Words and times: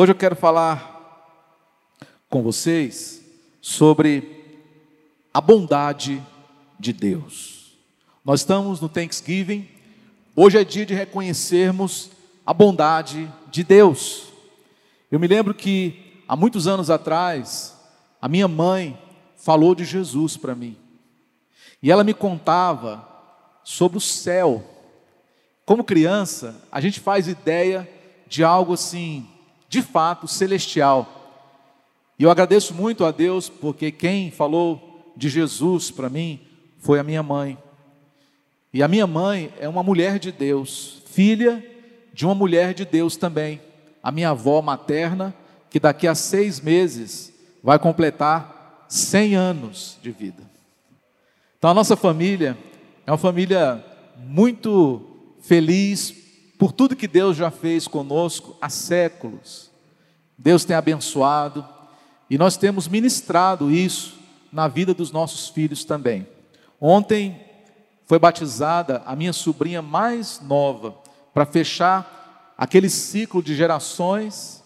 Hoje 0.00 0.12
eu 0.12 0.16
quero 0.16 0.34
falar 0.34 1.36
com 2.30 2.42
vocês 2.42 3.22
sobre 3.60 4.64
a 5.30 5.42
bondade 5.42 6.26
de 6.78 6.90
Deus. 6.90 7.76
Nós 8.24 8.40
estamos 8.40 8.80
no 8.80 8.88
Thanksgiving, 8.88 9.68
hoje 10.34 10.56
é 10.56 10.64
dia 10.64 10.86
de 10.86 10.94
reconhecermos 10.94 12.12
a 12.46 12.54
bondade 12.54 13.30
de 13.50 13.62
Deus. 13.62 14.28
Eu 15.10 15.20
me 15.20 15.28
lembro 15.28 15.52
que 15.52 16.22
há 16.26 16.34
muitos 16.34 16.66
anos 16.66 16.88
atrás, 16.88 17.76
a 18.22 18.26
minha 18.26 18.48
mãe 18.48 18.98
falou 19.36 19.74
de 19.74 19.84
Jesus 19.84 20.34
para 20.34 20.54
mim, 20.54 20.78
e 21.82 21.90
ela 21.90 22.02
me 22.02 22.14
contava 22.14 23.06
sobre 23.62 23.98
o 23.98 24.00
céu. 24.00 24.64
Como 25.66 25.84
criança, 25.84 26.56
a 26.72 26.80
gente 26.80 27.00
faz 27.00 27.28
ideia 27.28 27.86
de 28.26 28.42
algo 28.42 28.72
assim 28.72 29.28
de 29.70 29.80
fato 29.80 30.26
celestial. 30.26 31.16
E 32.18 32.24
eu 32.24 32.30
agradeço 32.30 32.74
muito 32.74 33.04
a 33.04 33.12
Deus, 33.12 33.48
porque 33.48 33.92
quem 33.92 34.30
falou 34.30 35.12
de 35.16 35.28
Jesus 35.28 35.90
para 35.92 36.10
mim 36.10 36.40
foi 36.78 36.98
a 36.98 37.04
minha 37.04 37.22
mãe. 37.22 37.56
E 38.74 38.82
a 38.82 38.88
minha 38.88 39.06
mãe 39.06 39.54
é 39.60 39.68
uma 39.68 39.82
mulher 39.82 40.18
de 40.18 40.32
Deus, 40.32 41.02
filha 41.06 41.64
de 42.12 42.26
uma 42.26 42.34
mulher 42.34 42.74
de 42.74 42.84
Deus 42.84 43.16
também. 43.16 43.60
A 44.02 44.10
minha 44.10 44.30
avó 44.30 44.60
materna, 44.60 45.32
que 45.70 45.78
daqui 45.78 46.08
a 46.08 46.14
seis 46.14 46.60
meses 46.60 47.32
vai 47.62 47.78
completar 47.78 48.86
100 48.88 49.36
anos 49.36 49.98
de 50.02 50.10
vida. 50.10 50.42
Então 51.58 51.70
a 51.70 51.74
nossa 51.74 51.96
família 51.96 52.58
é 53.06 53.12
uma 53.12 53.18
família 53.18 53.84
muito 54.16 55.06
feliz, 55.40 56.14
por 56.58 56.72
tudo 56.72 56.94
que 56.94 57.08
Deus 57.08 57.36
já 57.36 57.50
fez 57.50 57.88
conosco 57.88 58.54
há 58.60 58.68
séculos. 58.68 59.69
Deus 60.42 60.64
tem 60.64 60.74
abençoado 60.74 61.62
e 62.30 62.38
nós 62.38 62.56
temos 62.56 62.88
ministrado 62.88 63.70
isso 63.70 64.18
na 64.50 64.68
vida 64.68 64.94
dos 64.94 65.12
nossos 65.12 65.50
filhos 65.50 65.84
também. 65.84 66.26
Ontem 66.80 67.38
foi 68.06 68.18
batizada 68.18 69.02
a 69.04 69.14
minha 69.14 69.34
sobrinha 69.34 69.82
mais 69.82 70.40
nova 70.40 70.94
para 71.34 71.44
fechar 71.44 72.54
aquele 72.56 72.88
ciclo 72.88 73.42
de 73.42 73.54
gerações 73.54 74.64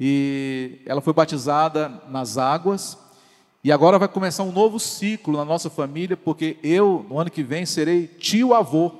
e 0.00 0.80
ela 0.86 1.02
foi 1.02 1.12
batizada 1.12 1.90
nas 2.08 2.38
águas 2.38 2.96
e 3.62 3.70
agora 3.70 3.98
vai 3.98 4.08
começar 4.08 4.42
um 4.42 4.52
novo 4.52 4.80
ciclo 4.80 5.36
na 5.36 5.44
nossa 5.44 5.68
família 5.68 6.16
porque 6.16 6.56
eu 6.62 7.04
no 7.10 7.20
ano 7.20 7.30
que 7.30 7.42
vem 7.42 7.66
serei 7.66 8.06
tio 8.06 8.54
avô 8.54 8.90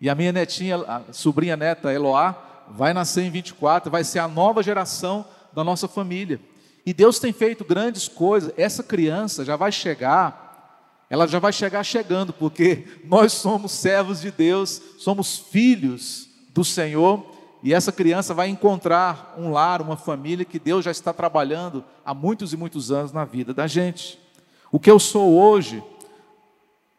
e 0.00 0.08
a 0.08 0.14
minha 0.14 0.30
netinha, 0.30 0.76
a 0.76 1.12
sobrinha 1.12 1.56
neta 1.56 1.92
Eloá, 1.92 2.45
vai 2.70 2.92
nascer 2.92 3.22
em 3.22 3.30
24, 3.30 3.90
vai 3.90 4.04
ser 4.04 4.18
a 4.18 4.28
nova 4.28 4.62
geração 4.62 5.24
da 5.52 5.64
nossa 5.64 5.88
família. 5.88 6.40
E 6.84 6.92
Deus 6.92 7.18
tem 7.18 7.32
feito 7.32 7.64
grandes 7.64 8.06
coisas. 8.06 8.52
Essa 8.56 8.82
criança 8.82 9.44
já 9.44 9.56
vai 9.56 9.72
chegar, 9.72 11.04
ela 11.10 11.26
já 11.26 11.38
vai 11.38 11.52
chegar 11.52 11.82
chegando, 11.82 12.32
porque 12.32 12.86
nós 13.04 13.32
somos 13.32 13.72
servos 13.72 14.20
de 14.20 14.30
Deus, 14.30 14.80
somos 14.98 15.38
filhos 15.38 16.28
do 16.50 16.64
Senhor, 16.64 17.24
e 17.62 17.74
essa 17.74 17.90
criança 17.90 18.32
vai 18.32 18.48
encontrar 18.48 19.34
um 19.36 19.50
lar, 19.50 19.82
uma 19.82 19.96
família 19.96 20.44
que 20.44 20.58
Deus 20.58 20.84
já 20.84 20.90
está 20.90 21.12
trabalhando 21.12 21.84
há 22.04 22.14
muitos 22.14 22.52
e 22.52 22.56
muitos 22.56 22.92
anos 22.92 23.12
na 23.12 23.24
vida 23.24 23.52
da 23.52 23.66
gente. 23.66 24.20
O 24.70 24.78
que 24.78 24.90
eu 24.90 25.00
sou 25.00 25.36
hoje 25.36 25.82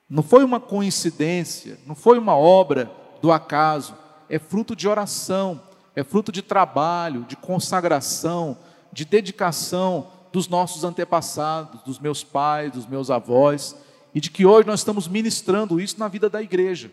não 0.09 0.23
foi 0.23 0.43
uma 0.43 0.59
coincidência, 0.59 1.79
não 1.85 1.95
foi 1.95 2.17
uma 2.17 2.35
obra 2.35 2.91
do 3.21 3.31
acaso, 3.31 3.95
é 4.30 4.39
fruto 4.39 4.75
de 4.75 4.88
oração, 4.88 5.61
é 5.95 6.03
fruto 6.03 6.31
de 6.31 6.42
trabalho, 6.42 7.25
de 7.28 7.36
consagração, 7.36 8.58
de 8.92 9.03
dedicação 9.06 10.08
dos 10.31 10.47
nossos 10.47 10.83
antepassados, 10.83 11.81
dos 11.81 12.00
meus 12.00 12.23
pais, 12.23 12.72
dos 12.72 12.86
meus 12.86 13.09
avós, 13.09 13.75
e 14.14 14.22
de 14.22 14.30
que 14.30 14.45
hoje 14.45 14.67
nós 14.67 14.80
estamos 14.80 15.08
ministrando 15.08 15.80
isso 15.80 15.99
na 15.99 16.08
vida 16.08 16.30
da 16.30 16.42
igreja. 16.42 16.92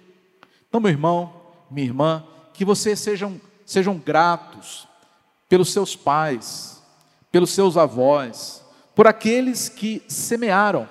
Então, 0.68 0.80
meu 0.80 0.90
irmão, 0.90 1.32
minha 1.70 1.86
irmã, 1.86 2.24
que 2.52 2.64
vocês 2.64 2.98
sejam, 3.00 3.40
sejam 3.66 3.98
gratos 3.98 4.88
pelos 5.48 5.72
seus 5.72 5.94
pais, 5.94 6.82
pelos 7.30 7.50
seus 7.50 7.76
avós, 7.76 8.64
por 8.94 9.06
aqueles 9.06 9.68
que 9.68 10.02
semearam, 10.08 10.88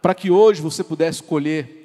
para 0.00 0.14
que 0.14 0.30
hoje 0.30 0.62
você 0.62 0.84
pudesse 0.84 1.22
colher, 1.22 1.75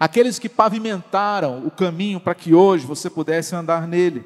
aqueles 0.00 0.38
que 0.38 0.48
pavimentaram 0.48 1.66
o 1.66 1.70
caminho 1.70 2.18
para 2.18 2.34
que 2.34 2.54
hoje 2.54 2.86
você 2.86 3.10
pudesse 3.10 3.54
andar 3.54 3.86
nele. 3.86 4.24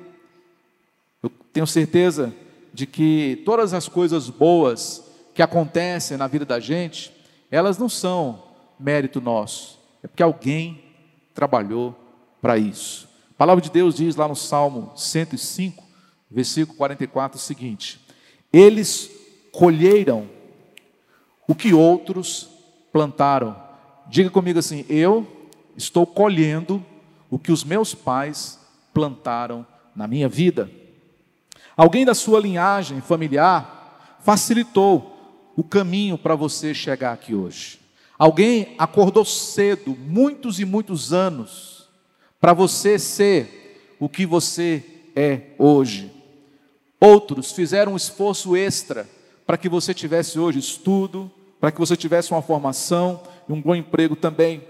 Eu 1.20 1.28
tenho 1.52 1.66
certeza 1.66 2.32
de 2.72 2.86
que 2.86 3.42
todas 3.44 3.74
as 3.74 3.88
coisas 3.88 4.30
boas 4.30 5.02
que 5.34 5.42
acontecem 5.42 6.16
na 6.16 6.28
vida 6.28 6.44
da 6.44 6.60
gente, 6.60 7.12
elas 7.50 7.76
não 7.76 7.88
são 7.88 8.44
mérito 8.78 9.20
nosso, 9.20 9.80
é 10.00 10.06
porque 10.06 10.22
alguém 10.22 10.80
trabalhou 11.34 11.98
para 12.40 12.56
isso. 12.56 13.08
A 13.32 13.34
palavra 13.36 13.60
de 13.60 13.70
Deus 13.70 13.96
diz 13.96 14.14
lá 14.14 14.28
no 14.28 14.36
Salmo 14.36 14.92
105, 14.94 15.82
versículo 16.30 16.78
44, 16.78 17.36
o 17.36 17.40
seguinte: 17.40 18.00
Eles 18.52 19.10
colheram 19.50 20.28
o 21.48 21.54
que 21.54 21.74
outros 21.74 22.48
plantaram. 22.92 23.56
Diga 24.06 24.30
comigo 24.30 24.58
assim: 24.58 24.84
eu 24.88 25.33
estou 25.76 26.06
colhendo 26.06 26.84
o 27.30 27.38
que 27.38 27.52
os 27.52 27.64
meus 27.64 27.94
pais 27.94 28.58
plantaram 28.92 29.66
na 29.94 30.06
minha 30.06 30.28
vida. 30.28 30.70
Alguém 31.76 32.04
da 32.04 32.14
sua 32.14 32.40
linhagem 32.40 33.00
familiar 33.00 34.18
facilitou 34.20 35.52
o 35.56 35.62
caminho 35.62 36.16
para 36.16 36.34
você 36.34 36.72
chegar 36.72 37.12
aqui 37.12 37.34
hoje. 37.34 37.80
Alguém 38.18 38.74
acordou 38.78 39.24
cedo, 39.24 39.96
muitos 39.96 40.60
e 40.60 40.64
muitos 40.64 41.12
anos, 41.12 41.88
para 42.40 42.52
você 42.52 42.98
ser 42.98 43.96
o 43.98 44.08
que 44.08 44.24
você 44.24 44.84
é 45.16 45.52
hoje. 45.58 46.12
Outros 47.00 47.52
fizeram 47.52 47.92
um 47.92 47.96
esforço 47.96 48.56
extra 48.56 49.08
para 49.46 49.56
que 49.56 49.68
você 49.68 49.92
tivesse 49.92 50.38
hoje 50.38 50.58
estudo, 50.58 51.30
para 51.60 51.72
que 51.72 51.78
você 51.78 51.96
tivesse 51.96 52.30
uma 52.30 52.42
formação 52.42 53.20
e 53.48 53.52
um 53.52 53.60
bom 53.60 53.74
emprego 53.74 54.16
também. 54.16 54.62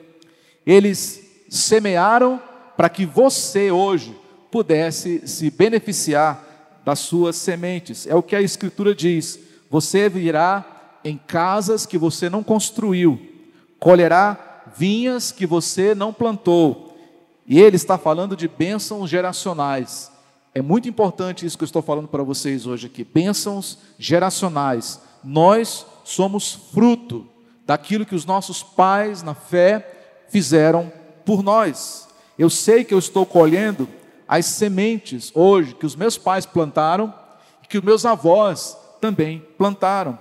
Eles 0.67 1.23
semearam 1.49 2.41
para 2.77 2.89
que 2.89 3.07
você 3.07 3.71
hoje 3.71 4.17
pudesse 4.51 5.27
se 5.27 5.51
beneficiar 5.51 6.81
das 6.85 6.99
suas 7.01 7.37
sementes. 7.37 8.07
É 8.07 8.15
o 8.15 8.23
que 8.23 8.37
a 8.37 8.43
Escritura 8.43 8.95
diz: 8.95 9.39
você 9.71 10.09
virá 10.09 10.99
em 11.05 11.19
casas 11.19 11.87
que 11.87 11.99
você 11.99 12.31
não 12.31 12.43
construiu, 12.43 13.21
colherá 13.79 14.63
vinhas 14.77 15.31
que 15.31 15.47
você 15.47 15.95
não 15.95 16.13
plantou. 16.13 16.97
E 17.47 17.61
ele 17.61 17.77
está 17.77 17.99
falando 17.99 18.37
de 18.37 18.49
bênçãos 18.49 19.11
geracionais. 19.11 20.11
É 20.55 20.63
muito 20.63 20.89
importante 20.89 21.45
isso 21.45 21.59
que 21.59 21.65
eu 21.65 21.67
estou 21.67 21.83
falando 21.83 22.09
para 22.09 22.23
vocês 22.23 22.67
hoje 22.67 22.87
aqui. 22.87 23.05
Bênçãos 23.05 23.79
geracionais. 23.99 25.01
Nós 25.23 25.85
somos 26.05 26.55
fruto 26.73 27.27
daquilo 27.67 28.07
que 28.07 28.15
os 28.15 28.25
nossos 28.25 28.63
pais 28.63 29.23
na 29.23 29.35
fé 29.35 29.94
fizeram 30.29 30.93
por 31.25 31.43
nós. 31.43 32.09
Eu 32.39 32.51
sei 32.51 32.85
que 32.85 32.93
eu 32.93 32.99
estou 32.99 33.25
colhendo 33.25 33.89
as 34.27 34.47
sementes 34.47 35.31
hoje 35.35 35.75
que 35.75 35.87
os 35.87 35.95
meus 35.95 36.19
pais 36.19 36.47
plantaram 36.47 37.12
e 37.62 37.67
que 37.67 37.79
os 37.79 37.85
meus 37.85 38.05
avós 38.05 38.77
também 39.01 39.41
plantaram. 39.57 40.19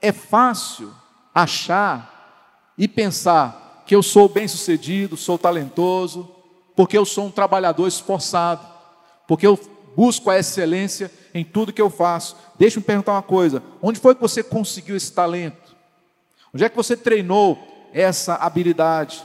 É 0.00 0.12
fácil 0.12 0.92
achar 1.34 2.72
e 2.78 2.88
pensar 2.88 3.82
que 3.86 3.94
eu 3.94 4.02
sou 4.02 4.28
bem-sucedido, 4.28 5.16
sou 5.16 5.36
talentoso, 5.36 6.30
porque 6.74 6.96
eu 6.96 7.04
sou 7.04 7.26
um 7.26 7.30
trabalhador 7.30 7.86
esforçado, 7.86 8.66
porque 9.26 9.46
eu 9.46 9.58
busco 9.96 10.30
a 10.30 10.38
excelência 10.38 11.10
em 11.34 11.44
tudo 11.44 11.72
que 11.72 11.82
eu 11.82 11.90
faço. 11.90 12.36
Deixa 12.58 12.80
me 12.80 12.86
perguntar 12.86 13.12
uma 13.12 13.22
coisa: 13.22 13.62
onde 13.82 13.98
foi 13.98 14.14
que 14.14 14.20
você 14.20 14.42
conseguiu 14.42 14.96
esse 14.96 15.12
talento? 15.12 15.76
Onde 16.54 16.64
é 16.64 16.68
que 16.68 16.76
você 16.76 16.96
treinou 16.96 17.58
essa 17.92 18.34
habilidade? 18.36 19.24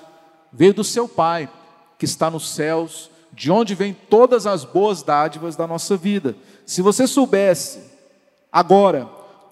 Veio 0.58 0.74
do 0.74 0.86
seu 0.86 1.06
pai, 1.06 1.50
que 2.00 2.06
está 2.06 2.32
nos 2.32 2.50
céus, 2.50 3.12
de 3.34 3.52
onde 3.52 3.76
vêm 3.76 3.94
todas 4.10 4.48
as 4.48 4.64
boas 4.64 5.04
dádivas 5.04 5.58
da 5.58 5.68
nossa 5.68 5.98
vida. 5.98 6.34
Se 6.66 6.82
você 6.82 7.06
soubesse 7.06 7.80
agora 8.50 9.06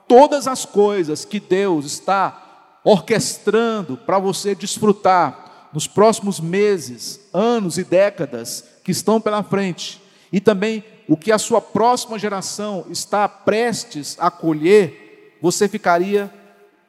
todas 0.08 0.48
as 0.48 0.64
coisas 0.64 1.26
que 1.26 1.42
Deus 1.42 1.86
está 1.86 2.80
orquestrando 2.86 3.98
para 3.98 4.18
você 4.18 4.56
desfrutar 4.56 5.70
nos 5.74 5.88
próximos 5.88 6.40
meses, 6.40 7.20
anos 7.34 7.78
e 7.78 7.84
décadas 7.84 8.64
que 8.82 8.92
estão 8.92 9.20
pela 9.20 9.44
frente, 9.44 10.02
e 10.32 10.40
também 10.40 10.86
o 11.06 11.18
que 11.18 11.34
a 11.34 11.38
sua 11.38 11.60
próxima 11.60 12.18
geração 12.18 12.86
está 12.90 13.28
prestes 13.28 14.16
a 14.20 14.32
colher, 14.32 15.38
você 15.42 15.68
ficaria 15.68 16.34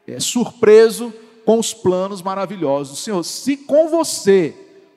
é, 0.06 0.20
surpreso 0.20 1.12
com 1.44 1.58
os 1.58 1.74
planos 1.74 2.22
maravilhosos 2.22 2.94
do 2.94 2.98
Senhor. 2.98 3.22
Se 3.22 3.56
com 3.56 3.88
você 3.88 4.54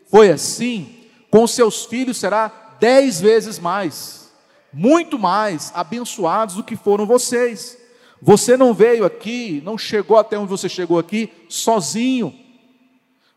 foi 0.09 0.29
assim, 0.29 0.95
com 1.29 1.45
seus 1.45 1.85
filhos 1.85 2.17
será 2.17 2.75
dez 2.79 3.19
vezes 3.19 3.59
mais. 3.59 4.31
muito 4.71 5.17
mais 5.17 5.71
abençoados 5.73 6.55
do 6.55 6.63
que 6.63 6.75
foram 6.75 7.05
vocês. 7.05 7.77
Você 8.21 8.57
não 8.57 8.73
veio 8.73 9.05
aqui, 9.05 9.61
não 9.63 9.77
chegou 9.77 10.17
até 10.17 10.37
onde 10.37 10.49
você 10.49 10.67
chegou 10.67 10.99
aqui 10.99 11.31
sozinho, 11.49 12.33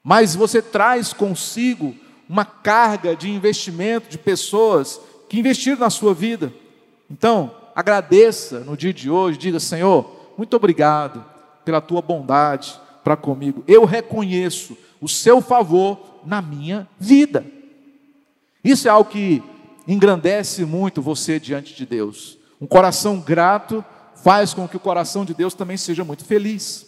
mas 0.03 0.35
você 0.35 0.61
traz 0.63 1.13
consigo 1.13 1.95
uma 2.29 2.45
carga 2.45 3.15
de 3.15 3.31
investimento 3.31 4.09
de 4.09 4.19
pessoas 4.19 5.01
que 5.29 5.39
investiram 5.39 5.79
na 5.79 5.91
sua 5.91 6.15
vida. 6.15 6.53
Então, 7.11 7.55
agradeça 7.75 8.61
no 8.61 8.77
dia 8.77 8.93
de 8.93 9.11
hoje, 9.11 9.39
diga: 9.39 9.61
Senhor, 9.61 10.33
muito 10.37 10.55
obrigado 10.57 11.25
pela 11.65 11.81
tua 11.81 12.01
bondade 12.01 12.79
para 13.03 13.17
comigo. 13.17 13.65
Eu 13.67 13.85
reconheço 13.85 14.77
o 15.01 15.09
seu 15.09 15.41
favor 15.41 16.21
na 16.25 16.43
minha 16.43 16.89
vida. 16.99 17.45
Isso 18.63 18.87
é 18.87 18.91
algo 18.91 19.11
que 19.11 19.43
engrandece 19.87 20.65
muito 20.65 21.01
você 21.01 21.41
diante 21.41 21.75
de 21.75 21.87
Deus. 21.87 22.39
Um 22.61 22.67
coração 22.67 23.21
grato 23.21 23.85
faz 24.23 24.53
com 24.53 24.69
que 24.69 24.77
o 24.77 24.81
coração 24.81 25.25
de 25.25 25.33
Deus 25.33 25.55
também 25.55 25.77
seja 25.77 26.05
muito 26.05 26.25
feliz. 26.25 26.87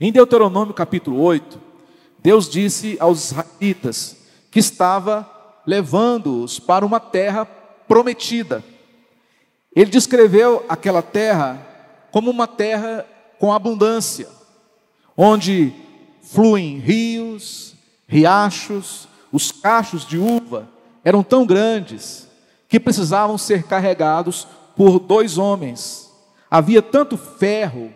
Em 0.00 0.10
Deuteronômio 0.10 0.74
capítulo 0.74 1.20
8, 1.20 1.60
Deus 2.18 2.48
disse 2.48 2.96
aos 2.98 3.30
israelitas 3.30 4.16
que 4.50 4.58
estava 4.58 5.30
levando-os 5.66 6.58
para 6.58 6.84
uma 6.84 6.98
terra 6.98 7.46
prometida. 7.86 8.62
Ele 9.74 9.90
descreveu 9.90 10.64
aquela 10.68 11.02
terra 11.02 11.64
como 12.10 12.30
uma 12.30 12.46
terra 12.46 13.06
com 13.38 13.52
abundância, 13.52 14.28
onde 15.16 15.72
fluem 16.22 16.78
rios, 16.78 17.74
riachos, 18.06 19.08
os 19.32 19.50
cachos 19.50 20.04
de 20.06 20.18
uva 20.18 20.68
eram 21.04 21.22
tão 21.22 21.46
grandes 21.46 22.28
que 22.68 22.80
precisavam 22.80 23.38
ser 23.38 23.62
carregados 23.62 24.46
por 24.76 24.98
dois 24.98 25.38
homens. 25.38 26.12
Havia 26.50 26.82
tanto 26.82 27.16
ferro, 27.16 27.92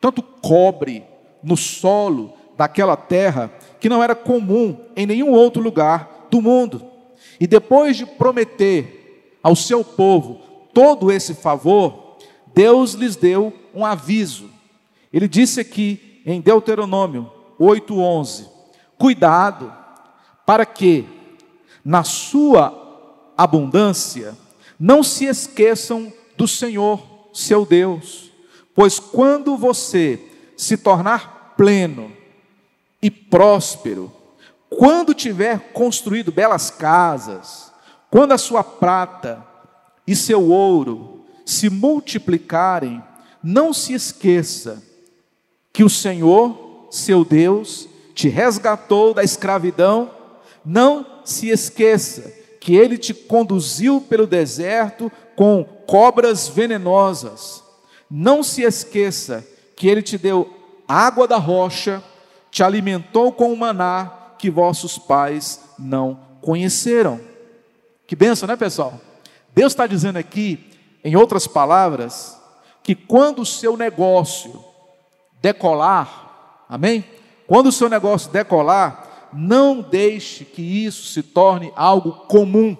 tanto 0.00 0.22
cobre 0.22 1.04
no 1.42 1.56
solo 1.56 2.32
daquela 2.56 2.96
terra 2.96 3.52
que 3.80 3.88
não 3.88 4.02
era 4.02 4.14
comum 4.14 4.78
em 4.96 5.06
nenhum 5.06 5.30
outro 5.30 5.62
lugar 5.62 6.26
do 6.30 6.40
mundo. 6.40 6.84
E 7.40 7.46
depois 7.46 7.96
de 7.96 8.06
prometer 8.06 9.38
ao 9.42 9.54
seu 9.54 9.84
povo 9.84 10.40
todo 10.72 11.12
esse 11.12 11.34
favor, 11.34 12.16
Deus 12.54 12.92
lhes 12.92 13.16
deu 13.16 13.52
um 13.74 13.84
aviso. 13.84 14.48
Ele 15.12 15.28
disse 15.28 15.60
aqui 15.60 16.13
em 16.24 16.40
Deuteronômio 16.40 17.30
8:11: 17.58 18.48
Cuidado 18.98 19.72
para 20.46 20.64
que 20.64 21.06
na 21.84 22.02
sua 22.04 23.32
abundância 23.36 24.36
não 24.78 25.02
se 25.02 25.26
esqueçam 25.26 26.12
do 26.36 26.48
Senhor, 26.48 27.00
seu 27.32 27.64
Deus, 27.64 28.30
pois 28.74 28.98
quando 28.98 29.56
você 29.56 30.20
se 30.56 30.76
tornar 30.76 31.54
pleno 31.56 32.12
e 33.02 33.10
próspero, 33.10 34.12
quando 34.68 35.14
tiver 35.14 35.72
construído 35.72 36.32
belas 36.32 36.70
casas, 36.70 37.72
quando 38.10 38.32
a 38.32 38.38
sua 38.38 38.64
prata 38.64 39.44
e 40.06 40.16
seu 40.16 40.50
ouro 40.50 41.24
se 41.44 41.68
multiplicarem, 41.68 43.02
não 43.42 43.72
se 43.72 43.92
esqueça 43.92 44.82
que 45.74 45.82
o 45.82 45.90
Senhor, 45.90 46.86
seu 46.88 47.24
Deus, 47.24 47.88
te 48.14 48.28
resgatou 48.28 49.12
da 49.12 49.24
escravidão, 49.24 50.08
não 50.64 51.04
se 51.24 51.48
esqueça 51.50 52.32
que 52.60 52.76
ele 52.76 52.96
te 52.96 53.12
conduziu 53.12 54.00
pelo 54.00 54.24
deserto 54.24 55.10
com 55.34 55.64
cobras 55.86 56.46
venenosas. 56.46 57.62
Não 58.08 58.44
se 58.44 58.62
esqueça 58.62 59.44
que 59.74 59.88
ele 59.88 60.00
te 60.00 60.16
deu 60.16 60.48
água 60.86 61.26
da 61.26 61.38
rocha, 61.38 62.00
te 62.52 62.62
alimentou 62.62 63.32
com 63.32 63.52
o 63.52 63.56
maná 63.56 64.36
que 64.38 64.48
vossos 64.48 64.96
pais 64.96 65.60
não 65.76 66.20
conheceram. 66.40 67.20
Que 68.06 68.14
benção, 68.14 68.46
né, 68.46 68.54
pessoal? 68.54 69.00
Deus 69.52 69.72
está 69.72 69.88
dizendo 69.88 70.18
aqui, 70.18 70.70
em 71.02 71.16
outras 71.16 71.48
palavras, 71.48 72.40
que 72.80 72.94
quando 72.94 73.42
o 73.42 73.46
seu 73.46 73.76
negócio 73.76 74.64
decolar, 75.44 76.64
amém? 76.66 77.04
Quando 77.46 77.66
o 77.66 77.72
seu 77.72 77.90
negócio 77.90 78.32
decolar, 78.32 79.28
não 79.30 79.82
deixe 79.82 80.42
que 80.42 80.62
isso 80.62 81.08
se 81.08 81.22
torne 81.22 81.70
algo 81.76 82.12
comum. 82.26 82.74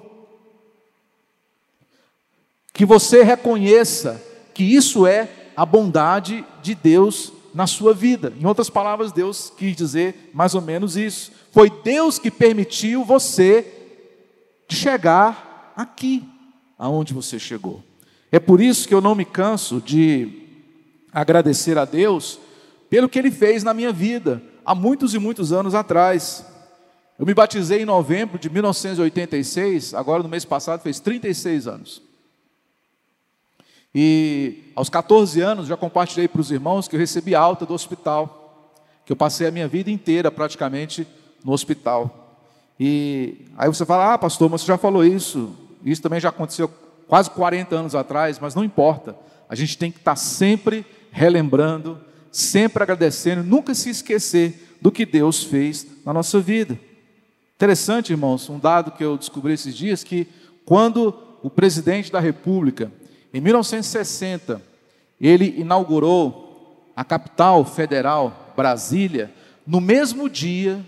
Que 2.73 2.87
você 2.87 3.23
reconheça 3.23 4.19
que 4.55 4.65
isso 4.65 5.07
é 5.07 5.29
a 5.55 5.67
bondade 5.67 6.43
de 6.63 6.75
Deus 6.75 7.35
na 7.53 7.67
sua 7.67 7.93
vida. 7.93 8.33
Em 8.41 8.47
outras 8.47 8.71
palavras, 8.71 9.13
Deus 9.13 9.53
quis 9.55 9.77
dizer 9.77 10.31
mais 10.33 10.55
ou 10.55 10.63
menos 10.63 10.97
isso. 10.97 11.33
Foi 11.53 11.69
Deus 11.69 12.19
que 12.19 12.31
permitiu 12.31 13.05
você 13.05 13.71
chegar 14.71 15.75
aqui, 15.77 16.25
aonde 16.79 17.13
você 17.13 17.39
chegou. 17.39 17.83
É 18.33 18.41
por 18.41 18.59
isso 18.59 18.89
que 18.89 18.95
eu 18.95 19.03
não 19.03 19.15
me 19.15 19.27
canso 19.27 19.83
de 19.83 20.47
agradecer 21.13 21.77
a 21.77 21.85
Deus 21.85 22.41
pelo 22.95 23.09
que 23.09 23.19
Ele 23.19 23.33
fez 23.33 23.65
na 23.65 23.75
minha 23.75 23.93
vida, 23.93 24.41
há 24.65 24.73
muitos 24.73 25.15
e 25.15 25.19
muitos 25.19 25.53
anos 25.53 25.75
atrás. 25.75 26.47
Eu 27.19 27.27
me 27.27 27.35
batizei 27.35 27.83
em 27.83 27.85
novembro 27.85 28.39
de 28.39 28.49
1986, 28.49 29.95
agora 29.95 30.23
no 30.23 30.29
mês 30.29 30.45
passado 30.45 30.81
fez 30.81 31.01
36 31.01 31.67
anos. 31.67 32.01
E 33.93 34.71
aos 34.77 34.89
14 34.89 35.41
anos 35.41 35.67
já 35.67 35.77
compartilhei 35.77 36.29
para 36.29 36.41
os 36.41 36.53
irmãos 36.53 36.87
que 36.87 36.95
eu 36.95 37.01
recebi 37.01 37.35
alta 37.35 37.67
do 37.67 37.75
hospital, 37.75 38.73
que 39.05 39.11
eu 39.11 39.17
passei 39.17 39.49
a 39.49 39.51
minha 39.51 39.67
vida 39.67 39.91
inteira 39.91 40.31
praticamente 40.31 41.05
no 41.45 41.51
hospital. 41.51 42.39
E 42.79 43.45
aí 43.59 43.67
você 43.67 43.85
fala: 43.85 44.15
"Ah, 44.15 44.19
pastor, 44.19 44.49
mas 44.49 44.61
você 44.61 44.69
já 44.69 44.79
falou 44.79 45.05
isso. 45.05 45.53
Isso 45.85 46.01
também 46.01 46.21
já 46.21 46.29
aconteceu 46.29 46.71
quase 47.09 47.29
40 47.29 47.75
anos 47.75 47.97
atrás", 47.97 48.39
mas 48.39 48.55
não 48.55 48.63
importa. 48.63 49.17
A 49.49 49.57
gente 49.57 49.77
tem 49.77 49.91
que 49.91 49.99
estar 49.99 50.15
sempre 50.15 50.87
relembrando, 51.11 51.99
sempre 52.35 52.83
agradecendo, 52.83 53.45
nunca 53.45 53.73
se 53.77 53.91
esquecer 53.91 54.77
do 54.81 54.91
que 54.91 55.07
Deus 55.07 55.45
fez 55.45 55.87
na 56.05 56.13
nossa 56.13 56.41
vida. 56.41 56.77
Interessante, 57.55 58.11
irmãos, 58.11 58.51
um 58.51 58.59
dado 58.59 58.91
que 58.91 59.05
eu 59.05 59.17
descobri 59.17 59.53
esses 59.53 59.73
dias 59.73 60.03
que 60.03 60.27
quando 60.65 61.17
o 61.45 61.49
presidente 61.49 62.11
da 62.11 62.19
República 62.19 62.91
em 63.33 63.41
1960, 63.41 64.61
ele 65.21 65.61
inaugurou 65.61 66.91
a 66.97 67.05
capital 67.05 67.65
federal, 67.65 68.53
Brasília, 68.57 69.33
no 69.65 69.81
mesmo 69.81 70.29
dia, 70.29 70.85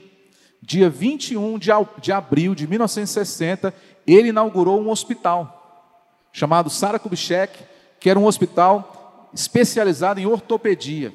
dia 0.60 0.90
21 0.90 1.60
de 2.00 2.10
abril 2.10 2.56
de 2.56 2.66
1960, 2.66 3.72
ele 4.04 4.30
inaugurou 4.30 4.80
um 4.82 4.90
hospital 4.90 5.92
chamado 6.32 6.68
Sara 6.70 6.98
Kubitschek, 6.98 7.56
que 8.00 8.10
era 8.10 8.18
um 8.18 8.26
hospital 8.26 9.30
especializado 9.32 10.18
em 10.18 10.26
ortopedia. 10.26 11.14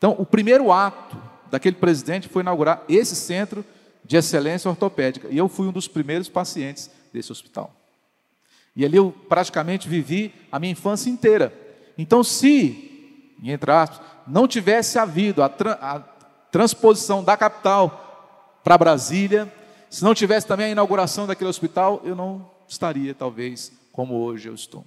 Então, 0.00 0.16
o 0.18 0.24
primeiro 0.24 0.72
ato 0.72 1.14
daquele 1.50 1.76
presidente 1.76 2.26
foi 2.26 2.40
inaugurar 2.40 2.82
esse 2.88 3.14
centro 3.14 3.62
de 4.02 4.16
excelência 4.16 4.70
ortopédica, 4.70 5.28
e 5.30 5.36
eu 5.36 5.46
fui 5.46 5.66
um 5.66 5.72
dos 5.72 5.86
primeiros 5.86 6.26
pacientes 6.26 6.90
desse 7.12 7.30
hospital. 7.30 7.70
E 8.74 8.82
ali 8.82 8.96
eu 8.96 9.12
praticamente 9.28 9.86
vivi 9.86 10.32
a 10.50 10.58
minha 10.58 10.72
infância 10.72 11.10
inteira. 11.10 11.52
Então, 11.98 12.24
se, 12.24 13.36
entre 13.44 13.70
aspas, 13.70 14.00
não 14.26 14.48
tivesse 14.48 14.98
havido 14.98 15.42
a, 15.42 15.50
tra 15.50 15.72
a 15.74 16.00
transposição 16.50 17.22
da 17.22 17.36
capital 17.36 18.58
para 18.64 18.78
Brasília, 18.78 19.52
se 19.90 20.02
não 20.02 20.14
tivesse 20.14 20.46
também 20.46 20.64
a 20.64 20.70
inauguração 20.70 21.26
daquele 21.26 21.50
hospital, 21.50 22.00
eu 22.04 22.16
não 22.16 22.50
estaria, 22.66 23.14
talvez, 23.14 23.70
como 23.92 24.14
hoje 24.14 24.48
eu 24.48 24.54
estou. 24.54 24.82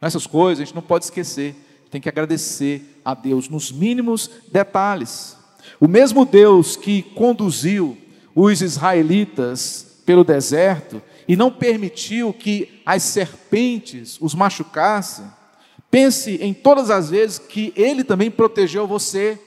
Essas 0.00 0.26
coisas 0.26 0.62
a 0.62 0.64
gente 0.64 0.74
não 0.74 0.80
pode 0.80 1.04
esquecer, 1.04 1.54
tem 1.90 2.00
que 2.00 2.08
agradecer 2.08 3.00
a 3.04 3.14
Deus 3.14 3.48
nos 3.48 3.72
mínimos 3.72 4.30
detalhes. 4.52 5.36
O 5.80 5.88
mesmo 5.88 6.24
Deus 6.24 6.76
que 6.76 7.02
conduziu 7.02 7.98
os 8.34 8.62
israelitas 8.62 9.86
pelo 10.06 10.24
deserto, 10.24 11.02
e 11.28 11.36
não 11.36 11.50
permitiu 11.50 12.32
que 12.32 12.82
as 12.84 13.04
serpentes 13.04 14.18
os 14.20 14.34
machucassem, 14.34 15.24
pense 15.88 16.36
em 16.42 16.52
todas 16.52 16.90
as 16.90 17.10
vezes 17.10 17.38
que 17.38 17.72
ele 17.76 18.02
também 18.02 18.30
protegeu 18.30 18.84
você. 18.84 19.38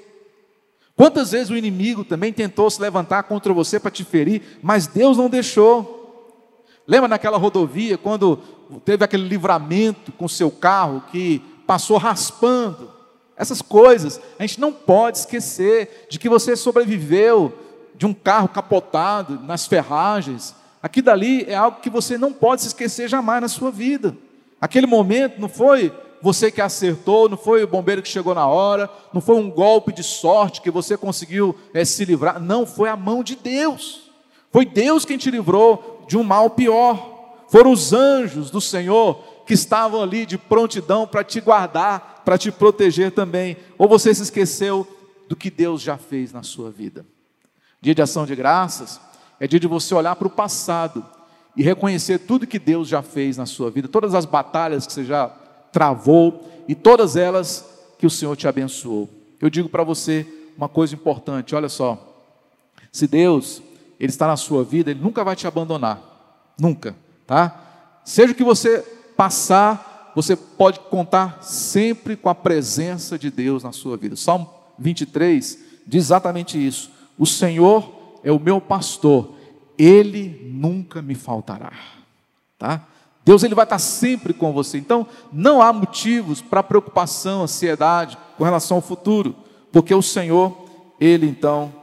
Quantas 0.95 1.31
vezes 1.31 1.49
o 1.49 1.57
inimigo 1.57 2.05
também 2.05 2.31
tentou 2.31 2.69
se 2.69 2.81
levantar 2.81 3.23
contra 3.23 3.51
você 3.51 3.79
para 3.79 3.91
te 3.91 4.05
ferir, 4.05 4.41
mas 4.61 4.87
Deus 4.87 5.17
não 5.17 5.29
deixou. 5.29 6.39
Lembra 6.87 7.09
naquela 7.09 7.37
rodovia, 7.37 7.97
quando 7.97 8.37
teve 8.85 9.03
aquele 9.03 9.27
livramento 9.27 10.11
com 10.13 10.27
seu 10.27 10.49
carro 10.49 11.03
que 11.11 11.41
passou 11.65 11.97
raspando? 11.97 12.91
Essas 13.35 13.61
coisas, 13.61 14.19
a 14.37 14.43
gente 14.43 14.59
não 14.61 14.71
pode 14.71 15.17
esquecer 15.17 16.07
de 16.09 16.19
que 16.19 16.29
você 16.29 16.55
sobreviveu 16.55 17.53
de 17.95 18.05
um 18.05 18.13
carro 18.13 18.47
capotado 18.47 19.39
nas 19.43 19.65
ferragens, 19.65 20.55
Aquilo 20.83 21.05
dali 21.05 21.45
é 21.47 21.55
algo 21.55 21.79
que 21.79 21.89
você 21.89 22.17
não 22.17 22.33
pode 22.33 22.61
se 22.61 22.67
esquecer 22.67 23.07
jamais 23.07 23.41
na 23.41 23.47
sua 23.47 23.71
vida. 23.71 24.13
Aquele 24.59 24.85
momento 24.85 25.39
não 25.39 25.47
foi 25.47 25.93
você 26.21 26.51
que 26.51 26.61
acertou, 26.61 27.29
não 27.29 27.37
foi 27.37 27.63
o 27.63 27.67
bombeiro 27.67 28.01
que 28.01 28.09
chegou 28.09 28.35
na 28.35 28.45
hora, 28.45 28.89
não 29.13 29.21
foi 29.21 29.37
um 29.37 29.49
golpe 29.49 29.93
de 29.93 30.03
sorte 30.03 30.61
que 30.61 30.69
você 30.69 30.97
conseguiu 30.97 31.55
é, 31.73 31.85
se 31.85 32.03
livrar, 32.03 32.37
não, 32.37 32.65
foi 32.65 32.89
a 32.89 32.97
mão 32.97 33.23
de 33.23 33.37
Deus. 33.37 34.11
Foi 34.51 34.65
Deus 34.65 35.05
quem 35.05 35.17
te 35.17 35.31
livrou 35.31 36.03
de 36.05 36.17
um 36.17 36.23
mal 36.23 36.49
pior. 36.49 37.45
Foram 37.47 37.71
os 37.71 37.93
anjos 37.93 38.51
do 38.51 38.59
Senhor 38.59 39.23
que 39.45 39.53
estavam 39.53 40.01
ali 40.01 40.25
de 40.25 40.37
prontidão 40.37 41.05
para 41.05 41.23
te 41.23 41.41
guardar, 41.41 42.21
para 42.23 42.37
te 42.37 42.51
proteger 42.51 43.11
também. 43.11 43.57
Ou 43.77 43.87
você 43.87 44.13
se 44.13 44.23
esqueceu 44.23 44.87
do 45.27 45.35
que 45.35 45.49
Deus 45.49 45.81
já 45.81 45.97
fez 45.97 46.31
na 46.31 46.43
sua 46.43 46.71
vida. 46.71 47.05
Dia 47.81 47.93
de 47.93 48.01
ação 48.01 48.25
de 48.25 48.35
graças 48.35 48.99
é 49.39 49.47
dia 49.47 49.59
de 49.59 49.67
você 49.67 49.93
olhar 49.93 50.15
para 50.15 50.27
o 50.27 50.31
passado 50.31 51.05
e 51.55 51.61
reconhecer 51.61 52.19
tudo 52.19 52.47
que 52.47 52.57
Deus 52.57 52.87
já 52.87 53.01
fez 53.01 53.37
na 53.37 53.45
sua 53.45 53.69
vida, 53.69 53.87
todas 53.87 54.15
as 54.15 54.25
batalhas 54.25 54.87
que 54.87 54.93
você 54.93 55.03
já 55.03 55.27
travou 55.71 56.49
e 56.67 56.73
todas 56.73 57.15
elas 57.15 57.65
que 57.99 58.05
o 58.05 58.09
Senhor 58.09 58.35
te 58.35 58.47
abençoou. 58.47 59.09
Eu 59.41 59.49
digo 59.49 59.67
para 59.67 59.83
você 59.83 60.25
uma 60.57 60.69
coisa 60.69 60.95
importante, 60.95 61.55
olha 61.55 61.69
só. 61.69 61.97
Se 62.91 63.07
Deus, 63.07 63.61
ele 63.99 64.11
está 64.11 64.27
na 64.27 64.37
sua 64.37 64.63
vida, 64.63 64.91
ele 64.91 65.01
nunca 65.01 65.23
vai 65.23 65.35
te 65.35 65.47
abandonar. 65.47 65.99
Nunca, 66.57 66.95
tá? 67.25 67.99
Seja 68.05 68.31
o 68.33 68.35
que 68.35 68.43
você 68.43 68.85
passar, 69.15 70.11
você 70.15 70.35
pode 70.35 70.79
contar 70.79 71.41
sempre 71.41 72.15
com 72.15 72.29
a 72.29 72.35
presença 72.35 73.17
de 73.17 73.31
Deus 73.31 73.63
na 73.63 73.71
sua 73.71 73.97
vida. 73.97 74.15
Salmo 74.15 74.49
23 74.77 75.59
diz 75.85 76.05
exatamente 76.05 76.63
isso. 76.63 76.91
O 77.17 77.25
Senhor 77.25 78.19
é 78.23 78.31
o 78.31 78.39
meu 78.39 78.61
pastor, 78.61 79.33
ele 79.77 80.49
nunca 80.51 81.01
me 81.01 81.15
faltará. 81.15 81.73
Tá? 82.57 82.85
Deus 83.25 83.43
ele 83.43 83.55
vai 83.55 83.65
estar 83.65 83.79
sempre 83.79 84.33
com 84.33 84.51
você. 84.51 84.77
Então, 84.77 85.07
não 85.31 85.61
há 85.61 85.71
motivos 85.71 86.41
para 86.41 86.63
preocupação, 86.63 87.43
ansiedade 87.43 88.17
com 88.37 88.43
relação 88.43 88.77
ao 88.77 88.81
futuro, 88.81 89.35
porque 89.71 89.93
o 89.93 90.01
Senhor, 90.01 90.55
ele 90.99 91.27
então 91.27 91.73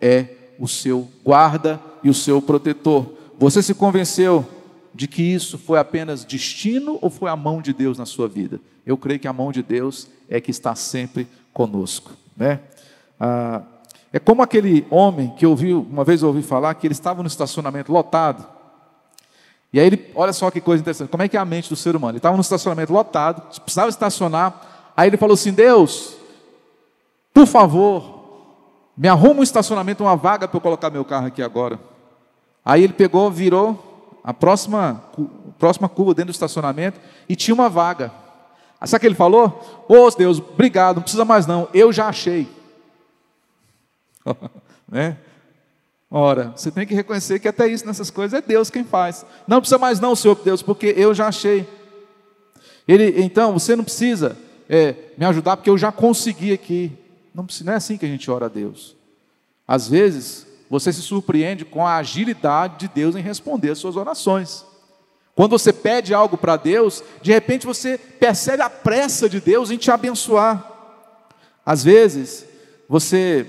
é 0.00 0.26
o 0.58 0.68
seu 0.68 1.08
guarda 1.24 1.80
e 2.02 2.10
o 2.10 2.14
seu 2.14 2.40
protetor. 2.40 3.06
Você 3.38 3.62
se 3.62 3.74
convenceu 3.74 4.46
de 4.94 5.06
que 5.06 5.22
isso 5.22 5.58
foi 5.58 5.78
apenas 5.78 6.24
destino 6.24 6.98
ou 7.00 7.10
foi 7.10 7.30
a 7.30 7.36
mão 7.36 7.62
de 7.62 7.72
Deus 7.72 7.98
na 7.98 8.06
sua 8.06 8.28
vida? 8.28 8.60
Eu 8.84 8.96
creio 8.96 9.20
que 9.20 9.28
a 9.28 9.32
mão 9.32 9.52
de 9.52 9.62
Deus 9.62 10.08
é 10.28 10.40
que 10.40 10.50
está 10.50 10.74
sempre 10.74 11.28
conosco, 11.52 12.12
né? 12.36 12.60
Ah, 13.18 13.62
é 14.12 14.18
como 14.18 14.42
aquele 14.42 14.86
homem 14.90 15.32
que 15.36 15.44
eu 15.44 15.50
ouvi, 15.50 15.72
uma 15.72 16.04
vez 16.04 16.22
eu 16.22 16.28
ouvi 16.28 16.42
falar 16.42 16.74
que 16.74 16.86
ele 16.86 16.92
estava 16.92 17.22
no 17.22 17.28
estacionamento 17.28 17.92
lotado 17.92 18.60
e 19.72 19.78
aí 19.78 19.86
ele, 19.86 20.10
olha 20.14 20.32
só 20.32 20.50
que 20.50 20.60
coisa 20.60 20.80
interessante, 20.80 21.10
como 21.10 21.22
é 21.22 21.28
que 21.28 21.36
é 21.36 21.40
a 21.40 21.44
mente 21.44 21.68
do 21.68 21.76
ser 21.76 21.94
humano? 21.94 22.12
Ele 22.12 22.18
estava 22.18 22.36
no 22.36 22.40
estacionamento 22.40 22.92
lotado, 22.92 23.42
precisava 23.60 23.88
estacionar, 23.88 24.92
aí 24.96 25.08
ele 25.08 25.16
falou 25.16 25.34
assim: 25.34 25.52
Deus, 25.52 26.16
por 27.32 27.46
favor, 27.46 28.20
me 28.96 29.06
arruma 29.06 29.40
um 29.40 29.44
estacionamento, 29.44 30.02
uma 30.02 30.16
vaga 30.16 30.48
para 30.48 30.56
eu 30.56 30.60
colocar 30.60 30.90
meu 30.90 31.04
carro 31.04 31.26
aqui 31.26 31.40
agora. 31.40 31.78
Aí 32.64 32.82
ele 32.82 32.92
pegou, 32.92 33.30
virou 33.30 33.89
a 34.22 34.34
próxima, 34.34 35.02
a 35.18 35.52
próxima 35.58 35.88
curva 35.88 36.14
dentro 36.14 36.32
do 36.32 36.34
estacionamento 36.34 37.00
e 37.28 37.36
tinha 37.36 37.54
uma 37.54 37.68
vaga. 37.68 38.12
Sabe 38.84 38.96
o 38.96 39.00
que 39.00 39.06
ele 39.06 39.14
falou? 39.14 39.86
Ô 39.88 40.06
oh, 40.06 40.10
Deus, 40.10 40.38
obrigado, 40.38 40.96
não 40.96 41.02
precisa 41.02 41.24
mais 41.24 41.46
não, 41.46 41.68
eu 41.74 41.92
já 41.92 42.08
achei. 42.08 42.48
né? 44.88 45.18
Ora, 46.10 46.52
você 46.56 46.70
tem 46.70 46.86
que 46.86 46.94
reconhecer 46.94 47.38
que 47.38 47.46
até 47.46 47.68
isso 47.68 47.86
nessas 47.86 48.10
coisas 48.10 48.36
é 48.36 48.42
Deus 48.42 48.68
quem 48.68 48.82
faz. 48.82 49.24
Não 49.46 49.60
precisa 49.60 49.78
mais 49.78 50.00
não, 50.00 50.16
Senhor 50.16 50.34
Deus, 50.42 50.60
porque 50.60 50.92
eu 50.96 51.14
já 51.14 51.28
achei. 51.28 51.68
Ele, 52.88 53.22
então, 53.22 53.52
você 53.52 53.76
não 53.76 53.84
precisa 53.84 54.36
é, 54.68 54.96
me 55.16 55.24
ajudar 55.26 55.56
porque 55.56 55.70
eu 55.70 55.78
já 55.78 55.92
consegui 55.92 56.52
aqui. 56.52 56.92
Não, 57.32 57.46
não 57.64 57.72
é 57.72 57.76
assim 57.76 57.96
que 57.96 58.04
a 58.04 58.08
gente 58.08 58.28
ora 58.28 58.46
a 58.46 58.48
Deus. 58.48 58.96
Às 59.68 59.86
vezes, 59.86 60.48
você 60.70 60.92
se 60.92 61.02
surpreende 61.02 61.64
com 61.64 61.84
a 61.84 61.96
agilidade 61.96 62.78
de 62.78 62.88
Deus 62.88 63.16
em 63.16 63.20
responder 63.20 63.70
as 63.70 63.78
suas 63.78 63.96
orações. 63.96 64.64
Quando 65.34 65.58
você 65.58 65.72
pede 65.72 66.14
algo 66.14 66.38
para 66.38 66.56
Deus, 66.56 67.02
de 67.20 67.32
repente 67.32 67.66
você 67.66 67.98
percebe 67.98 68.62
a 68.62 68.70
pressa 68.70 69.28
de 69.28 69.40
Deus 69.40 69.72
em 69.72 69.76
te 69.76 69.90
abençoar. 69.90 70.70
Às 71.66 71.82
vezes, 71.82 72.46
você 72.88 73.46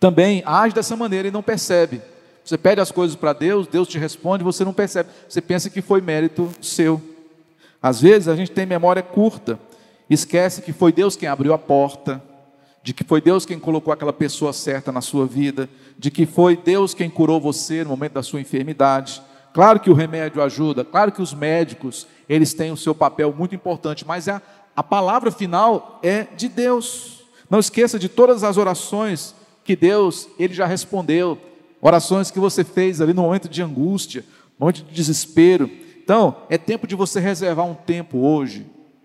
também 0.00 0.42
age 0.44 0.74
dessa 0.74 0.96
maneira 0.96 1.28
e 1.28 1.30
não 1.30 1.42
percebe. 1.42 2.02
Você 2.44 2.58
pede 2.58 2.80
as 2.80 2.90
coisas 2.90 3.14
para 3.14 3.32
Deus, 3.32 3.68
Deus 3.68 3.86
te 3.86 3.98
responde, 3.98 4.42
você 4.42 4.64
não 4.64 4.72
percebe. 4.72 5.10
Você 5.28 5.40
pensa 5.40 5.70
que 5.70 5.82
foi 5.82 6.00
mérito 6.00 6.50
seu. 6.60 7.00
Às 7.80 8.00
vezes 8.00 8.26
a 8.26 8.34
gente 8.34 8.50
tem 8.50 8.66
memória 8.66 9.02
curta, 9.02 9.58
esquece 10.10 10.62
que 10.62 10.72
foi 10.72 10.90
Deus 10.90 11.14
quem 11.14 11.28
abriu 11.28 11.52
a 11.52 11.58
porta, 11.58 12.20
de 12.88 12.94
que 12.94 13.04
foi 13.04 13.20
Deus 13.20 13.44
quem 13.44 13.58
colocou 13.58 13.92
aquela 13.92 14.14
pessoa 14.14 14.50
certa 14.50 14.90
na 14.90 15.02
sua 15.02 15.26
vida, 15.26 15.68
de 15.98 16.10
que 16.10 16.24
foi 16.24 16.56
Deus 16.56 16.94
quem 16.94 17.10
curou 17.10 17.38
você 17.38 17.84
no 17.84 17.90
momento 17.90 18.14
da 18.14 18.22
sua 18.22 18.40
enfermidade. 18.40 19.20
Claro 19.52 19.78
que 19.78 19.90
o 19.90 19.92
remédio 19.92 20.42
ajuda, 20.42 20.86
claro 20.86 21.12
que 21.12 21.20
os 21.20 21.34
médicos, 21.34 22.06
eles 22.26 22.54
têm 22.54 22.72
o 22.72 22.78
seu 22.78 22.94
papel 22.94 23.30
muito 23.36 23.54
importante, 23.54 24.06
mas 24.06 24.26
a, 24.26 24.40
a 24.74 24.82
palavra 24.82 25.30
final 25.30 26.00
é 26.02 26.28
de 26.34 26.48
Deus. 26.48 27.24
Não 27.50 27.58
esqueça 27.58 27.98
de 27.98 28.08
todas 28.08 28.42
as 28.42 28.56
orações 28.56 29.34
que 29.62 29.76
Deus, 29.76 30.26
Ele 30.38 30.54
já 30.54 30.64
respondeu. 30.64 31.36
Orações 31.82 32.30
que 32.30 32.40
você 32.40 32.64
fez 32.64 33.02
ali 33.02 33.12
no 33.12 33.20
momento 33.20 33.50
de 33.50 33.60
angústia, 33.60 34.24
no 34.58 34.64
momento 34.64 34.82
de 34.82 34.94
desespero. 34.94 35.70
Então, 36.02 36.36
é 36.48 36.56
tempo 36.56 36.86
de 36.86 36.94
você 36.94 37.20
reservar 37.20 37.66
um 37.66 37.74
tempo 37.74 38.16
hoje 38.16 38.64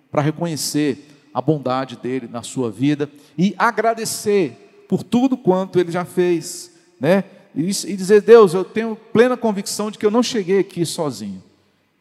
para 0.10 0.22
reconhecer 0.22 1.13
a 1.34 1.42
bondade 1.42 1.96
dele 1.98 2.30
na 2.32 2.44
sua 2.44 2.70
vida 2.70 3.10
e 3.38 3.56
agradecer 3.58 4.86
por 4.88 5.04
tudo 5.04 5.36
quanto 5.36 5.80
ele 5.80 5.92
já 5.92 6.06
fez, 6.06 6.72
né? 7.00 7.24
E, 7.56 7.70
e 7.70 7.96
dizer, 7.96 8.22
Deus, 8.22 8.54
eu 8.54 8.64
tenho 8.64 8.96
plena 9.12 9.38
convicção 9.38 9.90
de 9.90 9.98
que 9.98 10.06
eu 10.06 10.12
não 10.12 10.24
cheguei 10.24 10.60
aqui 10.60 10.86
sozinho. 10.86 11.42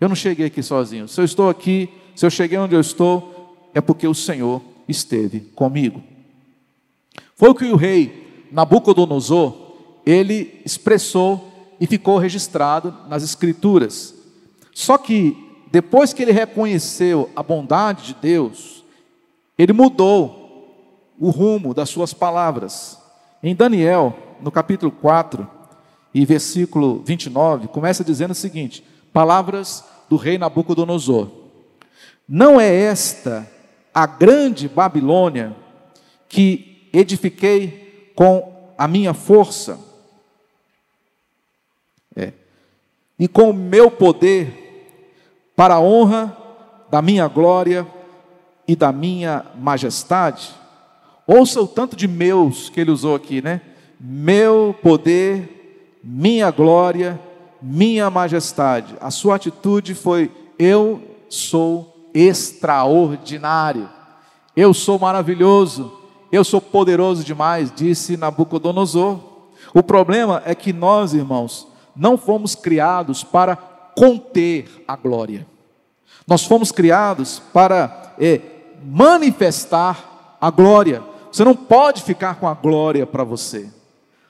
Eu 0.01 0.09
não 0.09 0.17
cheguei 0.17 0.47
aqui 0.47 0.63
sozinho. 0.63 1.07
Se 1.07 1.21
eu 1.21 1.25
estou 1.25 1.49
aqui, 1.49 1.89
se 2.15 2.27
eu 2.27 2.31
cheguei 2.31 2.59
onde 2.59 2.75
eu 2.75 2.81
estou, 2.81 3.71
é 3.75 3.81
porque 3.81 4.07
o 4.07 4.15
Senhor 4.15 4.61
esteve 4.89 5.41
comigo. 5.55 6.03
Foi 7.37 7.51
o 7.51 7.55
que 7.55 7.65
o 7.67 7.77
rei 7.77 8.49
Nabucodonosor, 8.51 9.55
ele 10.05 10.61
expressou 10.65 11.75
e 11.81 11.87
ficou 11.87 12.19
registrado 12.19 12.95
nas 13.09 13.23
escrituras. 13.23 14.15
Só 14.75 14.99
que 14.99 15.37
depois 15.71 16.13
que 16.13 16.23
ele 16.23 16.33
reconheceu 16.33 17.31
a 17.35 17.43
bondade 17.43 18.09
de 18.09 18.15
Deus, 18.21 18.82
ele 19.63 19.73
mudou 19.73 21.15
o 21.21 21.31
rumo 21.31 21.73
das 21.73 21.89
suas 21.89 22.13
palavras. 22.13 22.99
Em 23.41 23.55
Daniel, 23.55 24.13
no 24.41 24.51
capítulo 24.51 24.91
4 24.91 25.49
e 26.13 26.27
versículo 26.27 27.01
29, 27.05 27.69
começa 27.69 28.03
dizendo 28.03 28.33
o 28.33 28.35
seguinte: 28.35 28.85
Palavras 29.13 29.85
do 30.11 30.17
rei 30.17 30.37
Nabucodonosor. 30.37 31.31
Não 32.29 32.61
é 32.61 32.75
esta 32.75 33.49
a 33.95 34.05
grande 34.05 34.69
Babilônia 34.69 35.55
que 36.29 36.89
edifiquei 36.93 38.13
com 38.17 38.73
a 38.77 38.89
minha 38.89 39.15
força, 39.15 39.79
é, 42.17 42.33
e 43.17 43.29
com 43.29 43.51
o 43.51 43.55
meu 43.55 43.93
poder, 43.93 44.89
para 45.55 45.75
a 45.75 45.81
honra 45.81 46.37
da 46.91 47.01
minha 47.01 47.29
glória 47.29 47.87
e 48.67 48.77
da 48.77 48.93
minha 48.93 49.45
majestade. 49.57 50.51
Ouça 51.27 51.61
o 51.61 51.67
tanto 51.67 51.97
de 51.97 52.09
meus 52.09 52.69
que 52.69 52.81
ele 52.81 52.91
usou 52.91 53.15
aqui, 53.15 53.41
né? 53.43 53.61
Meu 54.01 54.75
poder, 54.83 55.99
minha 56.03 56.51
glória, 56.51 57.21
minha 57.61 58.11
majestade. 58.11 58.95
A 59.01 59.11
sua 59.11 59.37
atitude 59.37 59.95
foi: 59.95 60.31
eu 60.59 61.01
sou 61.29 62.11
extraordinário, 62.13 63.89
eu 64.57 64.75
sou 64.75 64.99
maravilhoso, 64.99 65.93
eu 66.31 66.45
sou 66.45 66.61
poderoso 66.61 67.25
demais, 67.25 67.73
disse 67.75 68.17
Nabucodonosor. 68.17 69.21
O 69.73 69.83
problema 69.83 70.43
é 70.45 70.55
que 70.55 70.73
nós, 70.73 71.15
irmãos, 71.15 71.69
não 71.95 72.19
fomos 72.19 72.55
criados 72.55 73.23
para 73.23 73.57
conter 73.57 74.85
a 74.87 74.97
glória. 74.97 75.47
Nós 76.27 76.45
fomos 76.45 76.73
criados 76.73 77.41
para 77.53 78.15
é, 78.19 78.41
manifestar 78.85 80.37
a 80.41 80.51
glória. 80.51 81.03
Você 81.31 81.45
não 81.45 81.55
pode 81.55 82.03
ficar 82.03 82.37
com 82.37 82.49
a 82.49 82.55
glória 82.55 83.07
para 83.07 83.25
você. 83.25 83.71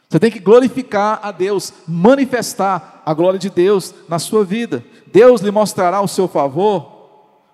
Você 0.09 0.21
tem 0.21 0.31
que 0.31 0.39
glorificar 0.39 1.21
a 1.23 1.33
Deus, 1.33 1.73
manifestar 1.89 3.03
a 3.05 3.15
glória 3.15 3.39
de 3.39 3.49
Deus 3.49 3.95
na 4.09 4.19
sua 4.19 4.45
vida. 4.45 4.85
Deus 5.07 5.41
lhe 5.41 5.51
mostrará 5.51 6.01
o 6.03 6.09
seu 6.09 6.29
favor, 6.29 6.87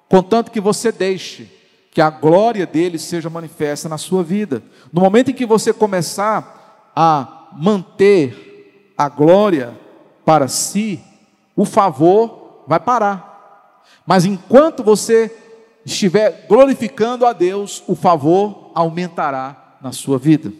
contanto 0.08 0.50
que 0.50 0.60
você 0.60 0.90
deixe 0.90 1.48
que 1.92 2.00
a 2.00 2.10
glória 2.10 2.66
dele 2.66 2.98
seja 2.98 3.30
manifesta 3.30 3.88
na 3.88 3.98
sua 3.98 4.22
vida. 4.22 4.62
No 4.92 5.00
momento 5.00 5.30
em 5.30 5.34
que 5.34 5.46
você 5.46 5.72
começar 5.72 6.90
a 6.94 7.48
manter 7.52 8.92
a 8.96 9.08
glória 9.08 9.78
para 10.24 10.48
si, 10.48 11.00
o 11.56 11.64
favor 11.64 12.64
vai 12.66 12.78
parar. 12.78 13.82
Mas 14.06 14.24
enquanto 14.24 14.82
você 14.82 15.34
estiver 15.88 16.46
glorificando 16.46 17.26
a 17.26 17.32
Deus, 17.32 17.82
o 17.86 17.94
favor 17.94 18.70
aumentará 18.74 19.76
na 19.80 19.90
sua 19.90 20.18
vida. 20.18 20.52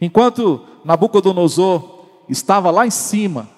Enquanto 0.00 0.64
Nabucodonosor 0.84 2.06
estava 2.28 2.70
lá 2.70 2.86
em 2.86 2.90
cima, 2.90 3.48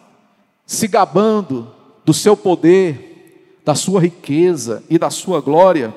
se 0.67 0.89
gabando 0.89 1.71
do 2.05 2.15
seu 2.15 2.37
poder, 2.37 3.61
da 3.65 3.75
sua 3.75 4.01
riqueza 4.01 4.83
e 4.89 4.99
da 4.99 5.11
sua 5.11 5.41
glória, 5.41 5.95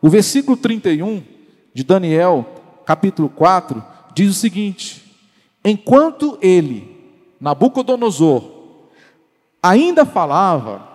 o 0.00 0.08
versículo 0.08 0.56
31 0.56 1.22
de 1.74 1.84
Daniel, 1.84 2.46
capítulo 2.84 3.28
4, 3.28 3.84
diz 4.14 4.30
o 4.30 4.34
seguinte: 4.34 5.14
Enquanto 5.64 6.38
ele, 6.40 6.96
Nabucodonosor, 7.38 8.50
ainda 9.62 10.04
falava, 10.04 10.88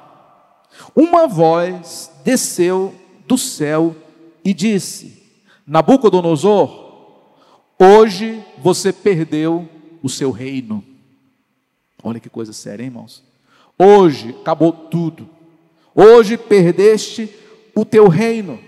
uma 0.95 1.27
voz 1.27 2.11
desceu 2.23 2.93
do 3.27 3.37
céu 3.37 3.95
e 4.43 4.53
disse: 4.53 5.23
Nabucodonosor, 5.65 6.69
hoje 7.77 8.43
você 8.57 8.93
perdeu 8.93 9.67
o 10.01 10.09
seu 10.09 10.31
reino. 10.31 10.83
Olha 12.03 12.19
que 12.19 12.29
coisa 12.29 12.53
séria, 12.53 12.83
hein, 12.83 12.87
irmãos? 12.87 13.23
Hoje 13.77 14.35
acabou 14.41 14.71
tudo. 14.71 15.29
Hoje 15.93 16.37
perdeste 16.37 17.29
o 17.75 17.83
teu 17.83 18.07
reino. 18.07 18.59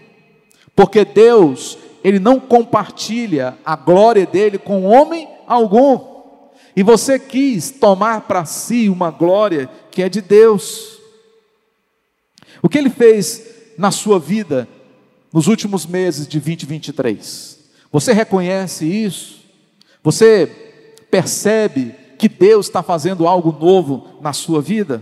Porque 0.75 1.05
Deus, 1.05 1.77
ele 2.03 2.19
não 2.19 2.39
compartilha 2.39 3.57
a 3.63 3.75
glória 3.75 4.25
dele 4.25 4.57
com 4.57 4.83
homem 4.83 5.27
algum. 5.47 6.19
E 6.75 6.83
você 6.83 7.17
quis 7.17 7.71
tomar 7.71 8.21
para 8.21 8.45
si 8.45 8.89
uma 8.89 9.11
glória 9.11 9.69
que 9.91 10.01
é 10.01 10.09
de 10.09 10.21
Deus. 10.21 10.99
O 12.61 12.69
que 12.69 12.77
ele 12.77 12.89
fez 12.89 13.48
na 13.79 13.91
sua 13.91 14.19
vida 14.19 14.67
nos 15.31 15.47
últimos 15.47 15.85
meses 15.85 16.27
de 16.27 16.37
2023? 16.37 17.57
Você 17.89 18.11
reconhece 18.11 18.85
isso? 18.85 19.39
Você 20.03 20.47
percebe 21.09 21.95
que 22.17 22.27
Deus 22.27 22.65
está 22.65 22.83
fazendo 22.83 23.25
algo 23.25 23.55
novo 23.57 24.19
na 24.21 24.33
sua 24.33 24.61
vida? 24.61 25.01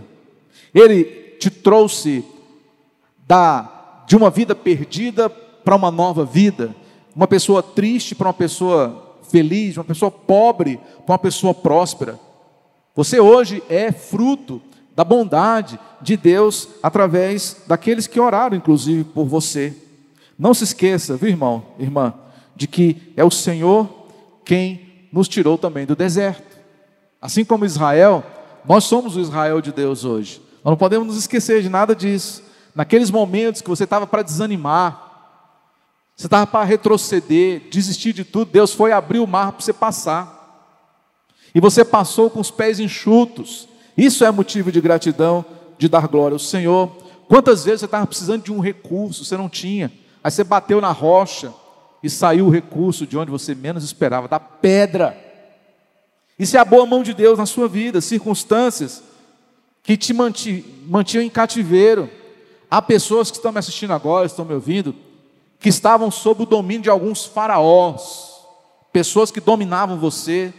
Ele 0.72 1.04
te 1.40 1.50
trouxe 1.50 2.24
da, 3.26 4.04
de 4.06 4.16
uma 4.16 4.30
vida 4.30 4.54
perdida 4.54 5.28
para 5.28 5.74
uma 5.74 5.90
nova 5.90 6.24
vida, 6.24 6.72
uma 7.16 7.26
pessoa 7.26 7.62
triste 7.62 8.14
para 8.14 8.28
uma 8.28 8.34
pessoa 8.34 9.16
feliz, 9.28 9.76
uma 9.76 9.84
pessoa 9.84 10.10
pobre 10.10 10.78
para 11.04 11.14
uma 11.14 11.18
pessoa 11.18 11.52
próspera. 11.52 12.18
Você 12.94 13.18
hoje 13.18 13.60
é 13.68 13.90
fruto 13.90 14.62
da 14.98 15.04
bondade 15.04 15.78
de 16.02 16.16
Deus 16.16 16.70
através 16.82 17.58
daqueles 17.68 18.08
que 18.08 18.18
oraram, 18.18 18.56
inclusive, 18.56 19.04
por 19.04 19.26
você. 19.26 19.72
Não 20.36 20.52
se 20.52 20.64
esqueça, 20.64 21.16
viu, 21.16 21.28
irmão, 21.28 21.66
irmã, 21.78 22.12
de 22.56 22.66
que 22.66 23.12
é 23.16 23.22
o 23.22 23.30
Senhor 23.30 23.88
quem 24.44 25.08
nos 25.12 25.28
tirou 25.28 25.56
também 25.56 25.86
do 25.86 25.94
deserto. 25.94 26.58
Assim 27.22 27.44
como 27.44 27.64
Israel, 27.64 28.24
nós 28.64 28.82
somos 28.82 29.14
o 29.14 29.20
Israel 29.20 29.60
de 29.60 29.70
Deus 29.70 30.04
hoje. 30.04 30.42
Nós 30.64 30.72
não 30.72 30.76
podemos 30.76 31.06
nos 31.06 31.16
esquecer 31.16 31.62
de 31.62 31.68
nada 31.68 31.94
disso. 31.94 32.42
Naqueles 32.74 33.08
momentos 33.08 33.62
que 33.62 33.70
você 33.70 33.84
estava 33.84 34.04
para 34.04 34.22
desanimar, 34.22 35.46
você 36.16 36.26
estava 36.26 36.44
para 36.44 36.64
retroceder, 36.64 37.68
desistir 37.70 38.12
de 38.12 38.24
tudo. 38.24 38.50
Deus 38.50 38.72
foi 38.72 38.90
abrir 38.90 39.20
o 39.20 39.28
mar 39.28 39.52
para 39.52 39.60
você 39.64 39.72
passar. 39.72 40.74
E 41.54 41.60
você 41.60 41.84
passou 41.84 42.28
com 42.28 42.40
os 42.40 42.50
pés 42.50 42.80
enxutos. 42.80 43.68
Isso 43.98 44.24
é 44.24 44.30
motivo 44.30 44.70
de 44.70 44.80
gratidão, 44.80 45.44
de 45.76 45.88
dar 45.88 46.06
glória 46.06 46.36
ao 46.36 46.38
Senhor. 46.38 46.88
Quantas 47.26 47.64
vezes 47.64 47.80
você 47.80 47.86
estava 47.86 48.06
precisando 48.06 48.44
de 48.44 48.52
um 48.52 48.60
recurso, 48.60 49.24
você 49.24 49.36
não 49.36 49.48
tinha. 49.48 49.92
Aí 50.22 50.30
você 50.30 50.44
bateu 50.44 50.80
na 50.80 50.92
rocha 50.92 51.52
e 52.00 52.08
saiu 52.08 52.46
o 52.46 52.50
recurso 52.50 53.04
de 53.04 53.18
onde 53.18 53.28
você 53.28 53.56
menos 53.56 53.82
esperava, 53.82 54.28
da 54.28 54.38
pedra. 54.38 55.18
Isso 56.38 56.56
é 56.56 56.60
a 56.60 56.64
boa 56.64 56.86
mão 56.86 57.02
de 57.02 57.12
Deus 57.12 57.40
na 57.40 57.44
sua 57.44 57.66
vida, 57.66 58.00
circunstâncias 58.00 59.02
que 59.82 59.96
te 59.96 60.14
mantinham 60.14 61.24
em 61.24 61.28
cativeiro. 61.28 62.08
Há 62.70 62.80
pessoas 62.80 63.32
que 63.32 63.38
estão 63.38 63.50
me 63.50 63.58
assistindo 63.58 63.92
agora, 63.92 64.26
estão 64.26 64.44
me 64.44 64.54
ouvindo, 64.54 64.94
que 65.58 65.68
estavam 65.68 66.08
sob 66.08 66.44
o 66.44 66.46
domínio 66.46 66.82
de 66.82 66.90
alguns 66.90 67.24
faraós, 67.24 68.30
pessoas 68.92 69.32
que 69.32 69.40
dominavam 69.40 69.98
você, 69.98 70.54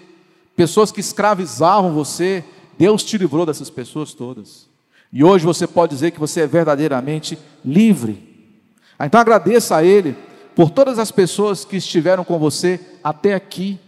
pessoas 0.57 0.91
que 0.91 0.99
escravizavam 0.99 1.93
você. 1.93 2.43
Deus 2.79 3.03
te 3.03 3.15
livrou 3.15 3.45
dessas 3.45 3.69
pessoas 3.69 4.13
todas. 4.13 4.67
E 5.13 5.23
hoje 5.23 5.45
você 5.45 5.67
pode 5.67 5.93
dizer 5.93 6.09
que 6.09 6.19
você 6.19 6.41
é 6.41 6.47
verdadeiramente 6.47 7.37
livre. 7.63 8.55
Ah, 8.97 9.05
então 9.05 9.19
agradeça 9.19 9.75
a 9.75 9.83
Ele 9.83 10.15
por 10.55 10.71
todas 10.71 10.97
as 10.97 11.11
pessoas 11.11 11.63
que 11.63 11.77
estiveram 11.77 12.23
com 12.23 12.39
você 12.39 12.79
até 13.03 13.35
aqui, 13.35 13.79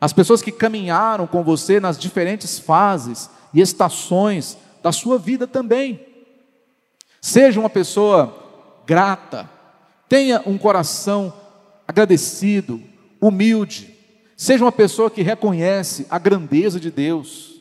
as 0.00 0.12
pessoas 0.12 0.42
que 0.42 0.50
caminharam 0.50 1.28
com 1.28 1.44
você 1.44 1.78
nas 1.78 1.96
diferentes 1.96 2.58
fases 2.58 3.30
e 3.54 3.60
estações 3.60 4.58
da 4.82 4.90
sua 4.90 5.16
vida 5.16 5.46
também. 5.46 6.00
Seja 7.20 7.60
uma 7.60 7.70
pessoa 7.70 8.34
grata, 8.84 9.48
Tenha 10.12 10.42
um 10.44 10.58
coração 10.58 11.32
agradecido, 11.88 12.82
humilde. 13.18 13.96
Seja 14.36 14.62
uma 14.62 14.70
pessoa 14.70 15.10
que 15.10 15.22
reconhece 15.22 16.06
a 16.10 16.18
grandeza 16.18 16.78
de 16.78 16.90
Deus. 16.90 17.51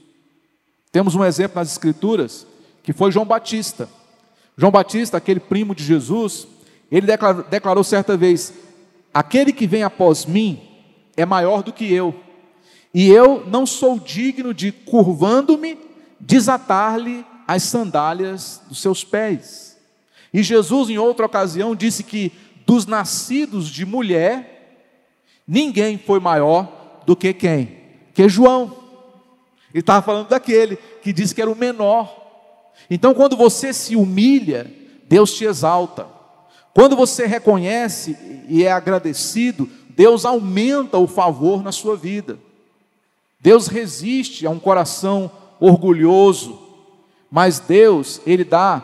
Temos 0.91 1.15
um 1.15 1.23
exemplo 1.23 1.60
nas 1.60 1.71
Escrituras, 1.71 2.45
que 2.84 2.91
foi 2.91 3.12
João 3.12 3.25
Batista. 3.25 3.89
João 4.58 4.71
Batista, 4.71 5.17
aquele 5.17 5.39
primo 5.39 5.73
de 5.73 5.84
Jesus, 5.84 6.47
ele 6.91 7.08
declarou, 7.08 7.43
declarou 7.43 7.84
certa 7.84 8.17
vez: 8.17 8.54
Aquele 9.13 9.54
que 9.54 9.65
vem 9.65 9.84
após 9.84 10.25
mim 10.25 10.62
é 11.15 11.25
maior 11.25 11.63
do 11.63 11.71
que 11.71 11.91
eu, 11.91 12.13
e 12.93 13.10
eu 13.10 13.45
não 13.47 13.65
sou 13.65 13.99
digno 13.99 14.54
de, 14.54 14.71
curvando-me, 14.71 15.77
desatar-lhe 16.19 17.25
as 17.47 17.63
sandálias 17.63 18.62
dos 18.67 18.82
seus 18.82 19.04
pés. 19.04 19.77
E 20.34 20.43
Jesus, 20.43 20.89
em 20.89 20.97
outra 20.97 21.25
ocasião, 21.25 21.75
disse 21.75 22.04
que 22.04 22.32
dos 22.65 22.86
nascidos 22.86 23.67
de 23.67 23.86
mulher, 23.86 24.86
ninguém 25.47 25.97
foi 25.97 26.19
maior 26.19 27.01
do 27.06 27.15
que 27.15 27.34
quem? 27.34 27.77
Que 28.13 28.30
João. 28.30 28.80
Ele 29.73 29.81
estava 29.81 30.01
falando 30.01 30.27
daquele 30.27 30.75
que 30.75 31.13
disse 31.13 31.34
que 31.34 31.41
era 31.41 31.51
o 31.51 31.55
menor. 31.55 32.17
Então, 32.89 33.13
quando 33.13 33.36
você 33.36 33.73
se 33.73 33.95
humilha, 33.95 34.71
Deus 35.07 35.34
te 35.34 35.45
exalta. 35.45 36.07
Quando 36.73 36.95
você 36.95 37.25
reconhece 37.25 38.17
e 38.47 38.63
é 38.63 38.71
agradecido, 38.71 39.69
Deus 39.89 40.25
aumenta 40.25 40.97
o 40.97 41.07
favor 41.07 41.62
na 41.63 41.71
sua 41.71 41.95
vida. 41.95 42.39
Deus 43.39 43.67
resiste 43.67 44.45
a 44.45 44.49
um 44.49 44.60
coração 44.60 45.31
orgulhoso, 45.60 46.60
mas 47.29 47.60
Deus, 47.60 48.21
Ele 48.25 48.43
dá 48.43 48.79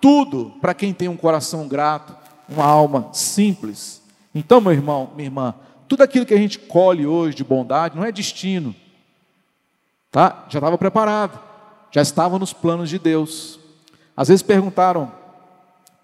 tudo 0.00 0.54
para 0.60 0.74
quem 0.74 0.92
tem 0.92 1.08
um 1.08 1.16
coração 1.16 1.68
grato, 1.68 2.16
uma 2.48 2.64
alma 2.64 3.10
simples. 3.12 4.02
Então, 4.34 4.60
meu 4.60 4.72
irmão, 4.72 5.10
minha 5.14 5.26
irmã, 5.26 5.54
tudo 5.86 6.02
aquilo 6.02 6.24
que 6.24 6.34
a 6.34 6.38
gente 6.38 6.58
colhe 6.58 7.06
hoje 7.06 7.36
de 7.36 7.44
bondade 7.44 7.96
não 7.96 8.04
é 8.04 8.12
destino, 8.12 8.74
tá? 10.10 10.46
Já 10.48 10.58
estava 10.58 10.76
preparado, 10.76 11.38
já 11.90 12.02
estava 12.02 12.38
nos 12.38 12.52
planos 12.52 12.88
de 12.88 12.98
Deus. 12.98 13.58
Às 14.16 14.28
vezes 14.28 14.42
perguntaram 14.42 15.10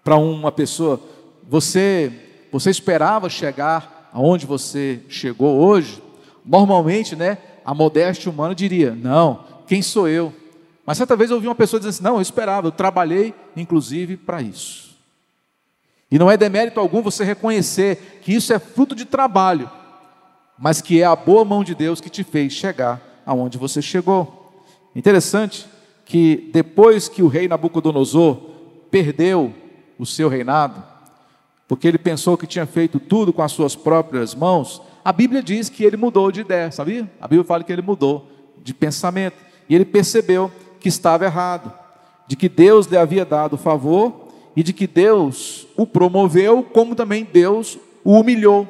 para 0.03 0.15
uma 0.15 0.51
pessoa: 0.51 0.99
você, 1.47 2.11
você 2.51 2.69
esperava 2.69 3.29
chegar 3.29 4.09
aonde 4.13 4.45
você 4.45 5.01
chegou 5.09 5.57
hoje? 5.57 6.01
Normalmente, 6.45 7.15
né? 7.15 7.37
A 7.65 7.73
modéstia 7.73 8.31
humana 8.31 8.55
diria: 8.55 8.95
não, 8.95 9.43
quem 9.67 9.81
sou 9.81 10.07
eu? 10.07 10.33
Mas 10.85 10.97
certa 10.97 11.17
vez 11.17 11.29
eu 11.29 11.35
ouvi 11.35 11.47
uma 11.47 11.55
pessoa 11.55 11.79
dizendo 11.79 11.93
assim: 11.93 12.03
não, 12.03 12.15
eu 12.15 12.21
esperava, 12.21 12.67
eu 12.67 12.71
trabalhei 12.71 13.33
inclusive 13.55 14.17
para 14.17 14.41
isso. 14.41 14.87
E 16.09 16.17
não 16.17 16.31
é 16.31 16.37
demérito 16.37 16.79
algum 16.79 17.01
você 17.01 17.25
reconhecer 17.25 18.21
que 18.21 18.33
isso 18.33 18.53
é 18.53 18.59
fruto 18.59 18.95
de 18.95 19.03
trabalho, 19.03 19.69
mas 20.57 20.79
que 20.79 21.01
é 21.01 21.05
a 21.05 21.17
boa 21.17 21.43
mão 21.43 21.65
de 21.65 21.75
Deus 21.75 21.99
que 21.99 22.09
te 22.09 22.23
fez 22.23 22.53
chegar 22.53 23.01
aonde 23.27 23.57
você 23.57 23.81
chegou. 23.81 24.53
Interessante 24.95 25.67
que 26.05 26.49
depois 26.53 27.09
que 27.09 27.21
o 27.21 27.27
rei 27.27 27.45
Nabucodonosor 27.49 28.37
perdeu 28.89 29.53
o 29.99 30.05
seu 30.05 30.29
reinado, 30.29 30.81
porque 31.67 31.85
ele 31.85 31.97
pensou 31.97 32.37
que 32.37 32.47
tinha 32.47 32.65
feito 32.65 32.97
tudo 32.97 33.33
com 33.33 33.41
as 33.41 33.51
suas 33.51 33.75
próprias 33.75 34.33
mãos, 34.33 34.81
a 35.03 35.11
Bíblia 35.11 35.43
diz 35.43 35.67
que 35.67 35.83
ele 35.83 35.97
mudou 35.97 36.31
de 36.31 36.39
ideia, 36.39 36.71
sabia? 36.71 37.11
A 37.19 37.27
Bíblia 37.27 37.43
fala 37.43 37.63
que 37.65 37.71
ele 37.73 37.81
mudou 37.81 38.25
de 38.63 38.73
pensamento. 38.73 39.35
E 39.67 39.75
ele 39.75 39.83
percebeu 39.83 40.49
que 40.79 40.87
estava 40.87 41.25
errado, 41.25 41.73
de 42.25 42.37
que 42.37 42.47
Deus 42.47 42.87
lhe 42.87 42.97
havia 42.97 43.25
dado 43.25 43.57
favor 43.57 44.27
e 44.55 44.63
de 44.63 44.71
que 44.71 44.87
Deus 44.87 45.67
o 45.75 45.85
promoveu, 45.85 46.63
como 46.63 46.95
também 46.95 47.25
Deus 47.25 47.77
o 48.05 48.17
humilhou. 48.17 48.65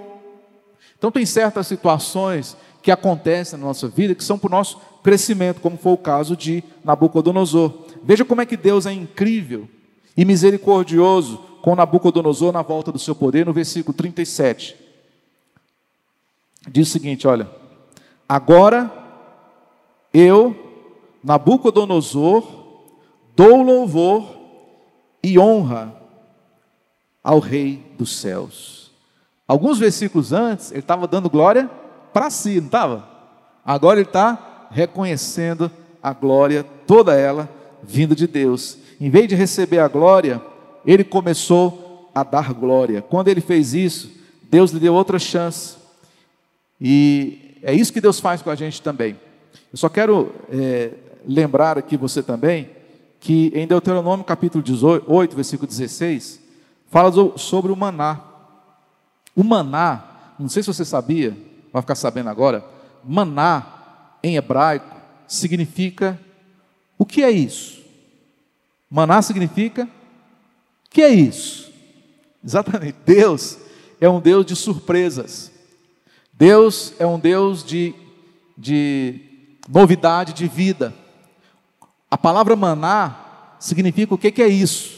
Então, 0.98 1.12
tem 1.12 1.26
certas 1.26 1.68
situações 1.68 2.58
que 2.88 2.92
acontecem 2.92 3.60
na 3.60 3.66
nossa 3.66 3.90
vida 3.90 4.16
que 4.16 4.24
são 4.24 4.40
para 4.40 4.48
o 4.48 4.52
nosso 4.52 4.80
crescimento, 5.04 5.60
como 5.60 5.78
foi 5.78 5.92
o 5.92 5.98
caso 5.98 6.38
de 6.38 6.64
Nabucodonosor. 6.86 7.80
Veja 8.02 8.24
como 8.24 8.40
é 8.40 8.46
que 8.46 8.56
Deus 8.56 8.86
é 8.86 8.94
incrível 8.94 9.68
e 10.16 10.24
misericordioso 10.24 11.38
com 11.62 11.76
Nabucodonosor 11.76 12.54
na 12.54 12.62
volta 12.62 12.90
do 12.90 12.98
seu 12.98 13.14
poder, 13.14 13.46
no 13.46 13.52
versículo 13.52 13.94
37. 13.94 14.78
Diz 16.72 16.88
o 16.88 16.92
seguinte: 16.94 17.28
olha, 17.28 17.52
agora 18.30 18.90
eu, 20.14 20.56
Nabucodonosor, 21.22 22.48
dou 23.36 23.64
louvor 23.64 24.34
e 25.22 25.38
honra 25.38 25.94
ao 27.22 27.40
Rei 27.40 27.84
dos 27.98 28.16
céus. 28.16 28.94
Alguns 29.46 29.78
versículos 29.78 30.32
antes, 30.32 30.72
ele 30.72 30.80
estava 30.80 31.06
dando 31.06 31.30
glória 31.30 31.70
para 32.18 32.32
si, 32.32 32.60
não 32.60 32.66
estava? 32.66 33.08
Agora 33.64 34.00
ele 34.00 34.10
está 34.10 34.68
reconhecendo 34.72 35.70
a 36.02 36.14
glória, 36.14 36.66
toda 36.88 37.14
ela, 37.14 37.48
vinda 37.84 38.16
de 38.16 38.26
Deus. 38.26 38.76
Em 39.00 39.08
vez 39.08 39.28
de 39.28 39.36
receber 39.36 39.78
a 39.78 39.88
glória, 39.88 40.42
ele 40.84 41.04
começou 41.04 42.10
a 42.16 42.24
dar 42.24 42.56
glória. 42.56 43.04
Quando 43.04 43.28
ele 43.28 43.40
fez 43.40 43.76
isso, 43.76 44.10
Deus 44.50 44.72
lhe 44.72 44.80
deu 44.80 44.96
outra 44.96 45.20
chance. 45.20 45.76
E 46.82 47.60
é 47.62 47.72
isso 47.72 47.94
que 47.94 48.02
Deus 48.02 48.20
faz 48.20 48.42
com 48.42 48.50
a 48.50 48.56
gente 48.56 48.82
também. 48.82 49.16
Eu 49.72 49.78
só 49.78 49.88
quero 49.88 50.34
é, 50.50 50.94
lembrar 51.24 51.78
aqui 51.78 51.96
você 51.96 52.24
também 52.24 52.68
que 53.20 53.52
em 53.54 53.68
Deuteronômio 53.68 54.26
capítulo 54.26 54.64
18, 54.64 55.36
versículo 55.36 55.68
16, 55.68 56.42
fala 56.90 57.12
sobre 57.38 57.72
o 57.72 57.76
maná. 57.76 58.22
O 59.36 59.44
maná, 59.44 60.34
não 60.40 60.50
sei 60.50 60.64
se 60.64 60.74
você 60.74 60.84
sabia, 60.84 61.38
vai 61.78 61.82
ficar 61.82 61.96
sabendo 61.96 62.30
agora, 62.30 62.66
maná 63.04 63.66
em 64.24 64.36
hebraico 64.36 64.96
significa 65.28 66.20
o 66.98 67.06
que 67.06 67.24
é 67.24 67.32
isso? 67.32 67.84
Maná 68.90 69.22
significa 69.22 69.84
o 69.84 70.90
que 70.90 71.02
é 71.02 71.10
isso? 71.10 71.72
Exatamente, 72.44 72.98
Deus 73.06 73.58
é 74.00 74.10
um 74.10 74.20
Deus 74.20 74.46
de 74.46 74.56
surpresas. 74.56 75.52
Deus 76.34 76.94
é 77.00 77.06
um 77.06 77.20
Deus 77.20 77.64
de, 77.64 77.94
de 78.58 79.20
novidade 79.68 80.34
de 80.34 80.48
vida. 80.48 80.94
A 82.10 82.18
palavra 82.18 82.56
maná 82.56 83.56
significa 83.60 84.14
o 84.14 84.18
que, 84.18 84.42
é 84.42 84.48
isso? 84.48 84.98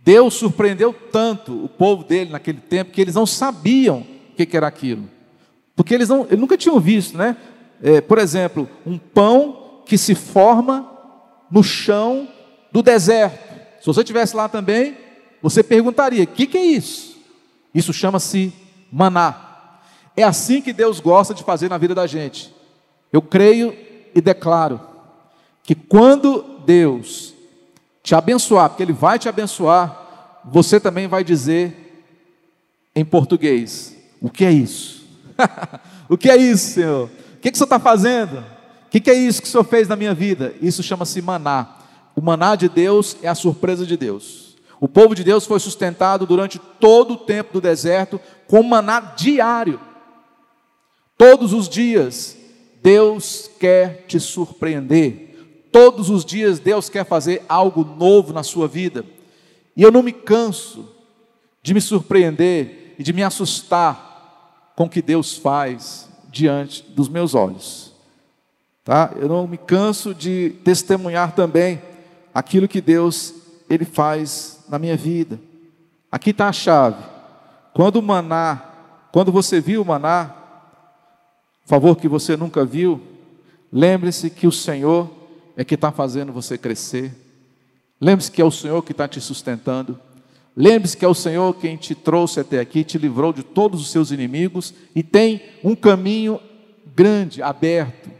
Deus 0.00 0.34
surpreendeu 0.34 0.92
tanto 0.92 1.64
o 1.64 1.68
povo 1.68 2.02
dele 2.02 2.30
naquele 2.30 2.60
tempo 2.60 2.92
que 2.92 3.00
eles 3.00 3.14
não 3.14 3.26
sabiam 3.26 4.06
o 4.32 4.34
que 4.34 4.56
era 4.56 4.66
aquilo. 4.66 5.08
Porque 5.78 5.94
eles, 5.94 6.08
não, 6.08 6.24
eles 6.24 6.40
nunca 6.40 6.56
tinham 6.56 6.80
visto, 6.80 7.16
né? 7.16 7.36
É, 7.80 8.00
por 8.00 8.18
exemplo, 8.18 8.68
um 8.84 8.98
pão 8.98 9.80
que 9.86 9.96
se 9.96 10.12
forma 10.12 10.90
no 11.48 11.62
chão 11.62 12.26
do 12.72 12.82
deserto. 12.82 13.38
Se 13.80 13.86
você 13.86 14.00
estivesse 14.00 14.34
lá 14.34 14.48
também, 14.48 14.96
você 15.40 15.62
perguntaria: 15.62 16.24
o 16.24 16.26
que, 16.26 16.48
que 16.48 16.58
é 16.58 16.64
isso? 16.64 17.16
Isso 17.72 17.92
chama-se 17.92 18.52
maná. 18.90 19.78
É 20.16 20.24
assim 20.24 20.60
que 20.60 20.72
Deus 20.72 20.98
gosta 20.98 21.32
de 21.32 21.44
fazer 21.44 21.70
na 21.70 21.78
vida 21.78 21.94
da 21.94 22.08
gente. 22.08 22.52
Eu 23.12 23.22
creio 23.22 23.72
e 24.12 24.20
declaro 24.20 24.80
que 25.62 25.76
quando 25.76 26.42
Deus 26.66 27.34
te 28.02 28.16
abençoar, 28.16 28.70
porque 28.70 28.82
Ele 28.82 28.92
vai 28.92 29.16
te 29.16 29.28
abençoar, 29.28 30.40
você 30.44 30.80
também 30.80 31.06
vai 31.06 31.22
dizer 31.22 32.10
em 32.96 33.04
português: 33.04 33.96
o 34.20 34.28
que 34.28 34.44
é 34.44 34.50
isso? 34.50 34.97
o 36.08 36.16
que 36.16 36.30
é 36.30 36.36
isso, 36.36 36.74
Senhor? 36.74 37.06
O 37.06 37.40
que, 37.40 37.50
que 37.50 37.54
o 37.54 37.58
Senhor 37.58 37.66
está 37.66 37.78
fazendo? 37.78 38.38
O 38.38 38.90
que, 38.90 39.00
que 39.00 39.10
é 39.10 39.14
isso 39.14 39.42
que 39.42 39.48
o 39.48 39.50
Senhor 39.50 39.64
fez 39.64 39.86
na 39.88 39.96
minha 39.96 40.14
vida? 40.14 40.54
Isso 40.60 40.82
chama-se 40.82 41.20
maná. 41.20 41.76
O 42.16 42.20
maná 42.20 42.56
de 42.56 42.68
Deus 42.68 43.16
é 43.22 43.28
a 43.28 43.34
surpresa 43.34 43.86
de 43.86 43.96
Deus. 43.96 44.56
O 44.80 44.88
povo 44.88 45.14
de 45.14 45.24
Deus 45.24 45.44
foi 45.44 45.60
sustentado 45.60 46.26
durante 46.26 46.58
todo 46.58 47.14
o 47.14 47.18
tempo 47.18 47.54
do 47.54 47.60
deserto 47.60 48.20
com 48.46 48.62
maná 48.62 49.00
diário. 49.00 49.80
Todos 51.16 51.52
os 51.52 51.68
dias, 51.68 52.36
Deus 52.82 53.50
quer 53.58 54.04
te 54.06 54.20
surpreender. 54.20 55.66
Todos 55.70 56.10
os 56.10 56.24
dias, 56.24 56.58
Deus 56.58 56.88
quer 56.88 57.04
fazer 57.04 57.44
algo 57.48 57.84
novo 57.84 58.32
na 58.32 58.42
sua 58.42 58.66
vida. 58.68 59.04
E 59.76 59.82
eu 59.82 59.90
não 59.90 60.02
me 60.02 60.12
canso 60.12 60.88
de 61.62 61.74
me 61.74 61.80
surpreender 61.80 62.94
e 62.98 63.02
de 63.02 63.12
me 63.12 63.22
assustar 63.22 64.07
com 64.78 64.88
que 64.88 65.02
Deus 65.02 65.36
faz 65.36 66.08
diante 66.30 66.84
dos 66.90 67.08
meus 67.08 67.34
olhos. 67.34 67.92
Tá? 68.84 69.12
Eu 69.16 69.28
não 69.28 69.44
me 69.44 69.58
canso 69.58 70.14
de 70.14 70.50
testemunhar 70.62 71.32
também 71.32 71.82
aquilo 72.32 72.68
que 72.68 72.80
Deus 72.80 73.34
ele 73.68 73.84
faz 73.84 74.60
na 74.68 74.78
minha 74.78 74.96
vida. 74.96 75.40
Aqui 76.12 76.30
está 76.30 76.48
a 76.48 76.52
chave. 76.52 77.02
Quando 77.74 77.96
o 77.96 78.02
maná, 78.02 78.62
quando 79.10 79.32
você 79.32 79.60
viu 79.60 79.82
o 79.82 79.84
maná, 79.84 80.32
favor 81.66 81.96
que 81.96 82.06
você 82.06 82.36
nunca 82.36 82.64
viu, 82.64 83.02
lembre-se 83.72 84.30
que 84.30 84.46
o 84.46 84.52
Senhor 84.52 85.10
é 85.56 85.64
que 85.64 85.74
está 85.74 85.90
fazendo 85.90 86.32
você 86.32 86.56
crescer. 86.56 87.12
Lembre-se 88.00 88.30
que 88.30 88.40
é 88.40 88.44
o 88.44 88.50
Senhor 88.52 88.80
que 88.84 88.92
está 88.92 89.08
te 89.08 89.20
sustentando. 89.20 89.98
Lembre-se 90.60 90.96
que 90.96 91.04
é 91.04 91.08
o 91.08 91.14
Senhor 91.14 91.54
quem 91.54 91.76
te 91.76 91.94
trouxe 91.94 92.40
até 92.40 92.58
aqui, 92.58 92.82
te 92.82 92.98
livrou 92.98 93.32
de 93.32 93.44
todos 93.44 93.80
os 93.80 93.92
seus 93.92 94.10
inimigos 94.10 94.74
e 94.92 95.04
tem 95.04 95.40
um 95.62 95.76
caminho 95.76 96.40
grande, 96.96 97.40
aberto, 97.40 98.10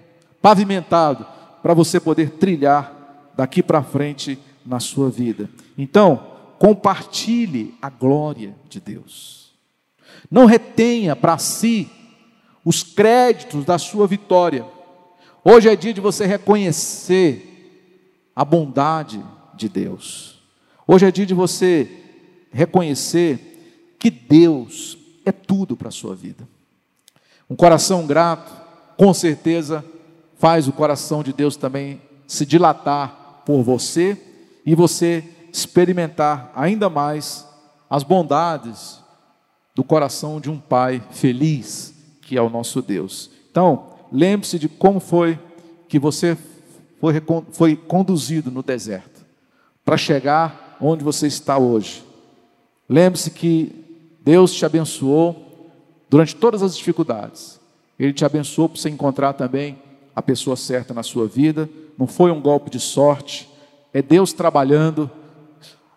pavimentado, 0.40 1.26
para 1.60 1.74
você 1.74 1.98
poder 1.98 2.30
trilhar 2.30 3.32
daqui 3.36 3.60
para 3.60 3.82
frente 3.82 4.38
na 4.64 4.78
sua 4.78 5.10
vida. 5.10 5.50
Então, 5.76 6.28
compartilhe 6.60 7.74
a 7.82 7.90
glória 7.90 8.54
de 8.68 8.78
Deus. 8.78 9.52
Não 10.30 10.46
retenha 10.46 11.16
para 11.16 11.38
si 11.38 11.90
os 12.64 12.84
créditos 12.84 13.64
da 13.64 13.78
sua 13.78 14.06
vitória. 14.06 14.64
Hoje 15.42 15.68
é 15.68 15.74
dia 15.74 15.92
de 15.92 16.00
você 16.00 16.24
reconhecer 16.24 18.30
a 18.32 18.44
bondade 18.44 19.20
de 19.56 19.68
Deus. 19.68 20.40
Hoje 20.86 21.04
é 21.04 21.10
dia 21.10 21.26
de 21.26 21.34
você 21.34 22.04
reconhecer 22.50 23.94
que 23.98 24.10
Deus 24.10 24.96
é 25.24 25.32
tudo 25.32 25.76
para 25.76 25.88
a 25.88 25.92
sua 25.92 26.14
vida. 26.14 26.48
Um 27.48 27.56
coração 27.56 28.06
grato, 28.06 28.52
com 28.96 29.12
certeza, 29.12 29.84
faz 30.36 30.68
o 30.68 30.72
coração 30.72 31.22
de 31.22 31.32
Deus 31.32 31.56
também 31.56 32.00
se 32.26 32.44
dilatar 32.44 33.42
por 33.44 33.62
você 33.62 34.20
e 34.64 34.74
você 34.74 35.24
experimentar 35.52 36.52
ainda 36.54 36.90
mais 36.90 37.46
as 37.88 38.02
bondades 38.02 39.00
do 39.74 39.82
coração 39.82 40.40
de 40.40 40.50
um 40.50 40.58
pai 40.58 41.02
feliz 41.10 41.94
que 42.20 42.36
é 42.36 42.42
o 42.42 42.50
nosso 42.50 42.82
Deus. 42.82 43.30
Então, 43.50 43.86
lembre-se 44.12 44.58
de 44.58 44.68
como 44.68 45.00
foi 45.00 45.38
que 45.88 45.98
você 45.98 46.36
foi, 47.00 47.14
foi 47.52 47.74
conduzido 47.74 48.50
no 48.50 48.62
deserto 48.62 49.24
para 49.82 49.96
chegar 49.96 50.76
onde 50.78 51.02
você 51.02 51.26
está 51.26 51.56
hoje. 51.56 52.04
Lembre-se 52.88 53.30
que 53.30 53.72
Deus 54.24 54.52
te 54.52 54.64
abençoou 54.64 55.70
durante 56.08 56.34
todas 56.34 56.62
as 56.62 56.76
dificuldades. 56.76 57.60
Ele 57.98 58.12
te 58.12 58.24
abençoou 58.24 58.68
para 58.68 58.80
você 58.80 58.88
encontrar 58.88 59.32
também 59.34 59.78
a 60.14 60.22
pessoa 60.22 60.56
certa 60.56 60.94
na 60.94 61.02
sua 61.02 61.26
vida. 61.26 61.68
Não 61.98 62.06
foi 62.06 62.30
um 62.30 62.40
golpe 62.40 62.70
de 62.70 62.80
sorte, 62.80 63.48
é 63.92 64.00
Deus 64.00 64.32
trabalhando. 64.32 65.10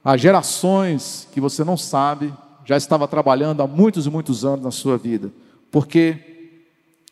Há 0.03 0.17
gerações 0.17 1.27
que 1.31 1.39
você 1.39 1.63
não 1.63 1.77
sabe, 1.77 2.33
já 2.65 2.75
estava 2.75 3.07
trabalhando 3.07 3.61
há 3.61 3.67
muitos 3.67 4.05
e 4.05 4.09
muitos 4.09 4.43
anos 4.43 4.65
na 4.65 4.71
sua 4.71 4.97
vida. 4.97 5.31
Porque 5.71 6.17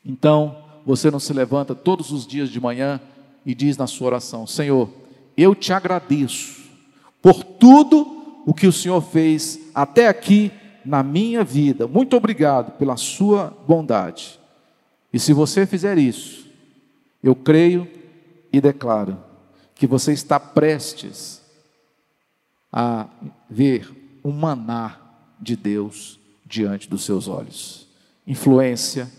então 0.03 0.57
você 0.85 1.11
não 1.11 1.19
se 1.19 1.31
levanta 1.33 1.75
todos 1.75 2.11
os 2.11 2.25
dias 2.25 2.49
de 2.49 2.59
manhã 2.59 2.99
e 3.45 3.53
diz 3.53 3.77
na 3.77 3.87
sua 3.87 4.07
oração: 4.07 4.47
Senhor, 4.47 4.89
eu 5.37 5.53
te 5.53 5.71
agradeço 5.71 6.63
por 7.21 7.43
tudo 7.43 8.18
o 8.49 8.53
que 8.53 8.65
o 8.65 8.73
Senhor 8.73 8.99
fez 8.99 9.59
até 9.75 10.07
aqui 10.07 10.51
na 10.83 11.03
minha 11.03 11.43
vida. 11.43 11.87
Muito 11.87 12.17
obrigado 12.17 12.71
pela 12.79 12.97
sua 12.97 13.55
bondade. 13.67 14.39
E 15.13 15.19
se 15.19 15.33
você 15.33 15.67
fizer 15.67 15.99
isso, 15.99 16.47
eu 17.21 17.35
creio 17.35 17.87
e 18.51 18.59
declaro 18.59 19.19
que 19.75 19.85
você 19.85 20.13
está 20.13 20.39
prestes 20.39 21.43
a 22.73 23.05
ver 23.47 23.87
um 24.25 24.31
maná 24.31 24.97
de 25.39 25.55
Deus 25.55 26.19
diante 26.43 26.89
dos 26.89 27.05
seus 27.05 27.27
olhos 27.27 27.87
influência, 28.25 29.11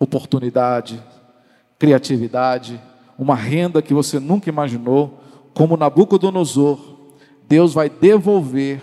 oportunidade, 0.00 1.00
criatividade, 1.78 2.80
uma 3.16 3.36
renda 3.36 3.80
que 3.80 3.94
você 3.94 4.18
nunca 4.18 4.48
imaginou, 4.48 5.22
como 5.54 5.76
Nabucodonosor, 5.76 6.95
Deus 7.48 7.72
vai 7.74 7.88
devolver 7.88 8.82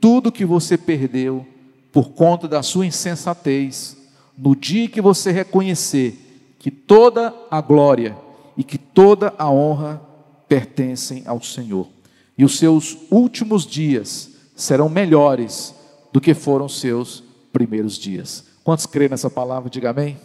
tudo 0.00 0.32
que 0.32 0.44
você 0.44 0.78
perdeu 0.78 1.46
por 1.92 2.10
conta 2.10 2.48
da 2.48 2.62
sua 2.62 2.86
insensatez, 2.86 3.96
no 4.36 4.56
dia 4.56 4.88
que 4.88 5.00
você 5.00 5.30
reconhecer 5.30 6.54
que 6.58 6.70
toda 6.70 7.34
a 7.50 7.60
glória 7.60 8.16
e 8.56 8.62
que 8.62 8.78
toda 8.78 9.34
a 9.38 9.50
honra 9.50 10.00
pertencem 10.48 11.22
ao 11.26 11.42
Senhor. 11.42 11.88
E 12.36 12.44
os 12.44 12.58
seus 12.58 12.96
últimos 13.10 13.66
dias 13.66 14.30
serão 14.54 14.88
melhores 14.88 15.74
do 16.12 16.20
que 16.20 16.34
foram 16.34 16.66
os 16.66 16.80
seus 16.80 17.22
primeiros 17.52 17.98
dias. 17.98 18.44
Quantos 18.64 18.86
creem 18.86 19.10
nessa 19.10 19.30
palavra? 19.30 19.70
Diga 19.70 19.90
amém. 19.90 20.16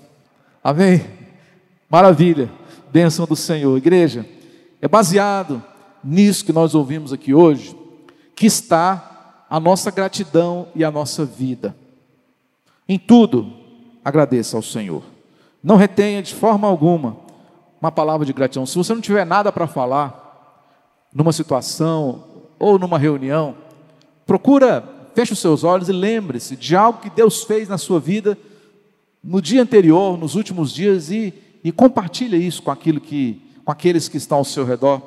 Amém. 0.63 1.05
Maravilha. 1.89 2.51
Bênção 2.91 3.25
do 3.25 3.35
Senhor. 3.35 3.77
Igreja, 3.77 4.25
é 4.81 4.87
baseado 4.87 5.63
nisso 6.05 6.45
que 6.45 6.53
nós 6.53 6.75
ouvimos 6.75 7.11
aqui 7.11 7.33
hoje 7.33 7.75
que 8.35 8.45
está 8.45 9.45
a 9.49 9.59
nossa 9.59 9.89
gratidão 9.89 10.67
e 10.75 10.83
a 10.83 10.91
nossa 10.91 11.25
vida. 11.25 11.75
Em 12.87 12.99
tudo, 12.99 13.51
agradeça 14.03 14.55
ao 14.55 14.61
Senhor. 14.61 15.03
Não 15.63 15.77
retenha 15.77 16.21
de 16.21 16.35
forma 16.35 16.67
alguma 16.67 17.17
uma 17.81 17.91
palavra 17.91 18.25
de 18.25 18.33
gratidão. 18.33 18.65
Se 18.65 18.77
você 18.77 18.93
não 18.93 19.01
tiver 19.01 19.25
nada 19.25 19.51
para 19.51 19.67
falar, 19.67 20.69
numa 21.13 21.31
situação 21.31 22.23
ou 22.59 22.77
numa 22.77 22.97
reunião, 22.97 23.55
procura, 24.25 24.83
feche 25.13 25.33
os 25.33 25.39
seus 25.39 25.63
olhos 25.63 25.89
e 25.89 25.93
lembre-se 25.93 26.55
de 26.55 26.75
algo 26.75 26.99
que 26.99 27.09
Deus 27.09 27.43
fez 27.43 27.67
na 27.67 27.77
sua 27.77 27.99
vida 27.99 28.37
no 29.23 29.41
dia 29.41 29.61
anterior, 29.61 30.17
nos 30.17 30.35
últimos 30.35 30.71
dias, 30.71 31.09
e, 31.09 31.33
e 31.63 31.71
compartilhe 31.71 32.37
isso 32.37 32.61
com, 32.61 32.69
aquilo 32.69 33.01
que, 33.01 33.41
com 33.63 33.71
aqueles 33.71 34.07
que 34.07 34.17
estão 34.17 34.37
ao 34.37 34.45
seu 34.45 34.63
redor, 34.63 35.01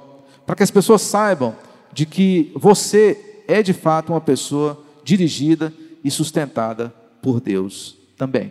para 0.49 0.57
que 0.57 0.63
as 0.63 0.71
pessoas 0.71 1.03
saibam 1.03 1.55
de 1.93 2.07
que 2.07 2.51
você 2.55 3.43
é 3.47 3.63
de 3.63 3.75
fato 3.75 4.15
uma 4.15 4.21
pessoa 4.21 4.83
dirigida 5.05 5.71
e 6.03 6.11
sustentada 6.11 6.91
por 7.21 7.39
Deus 7.39 7.99
também. 8.17 8.51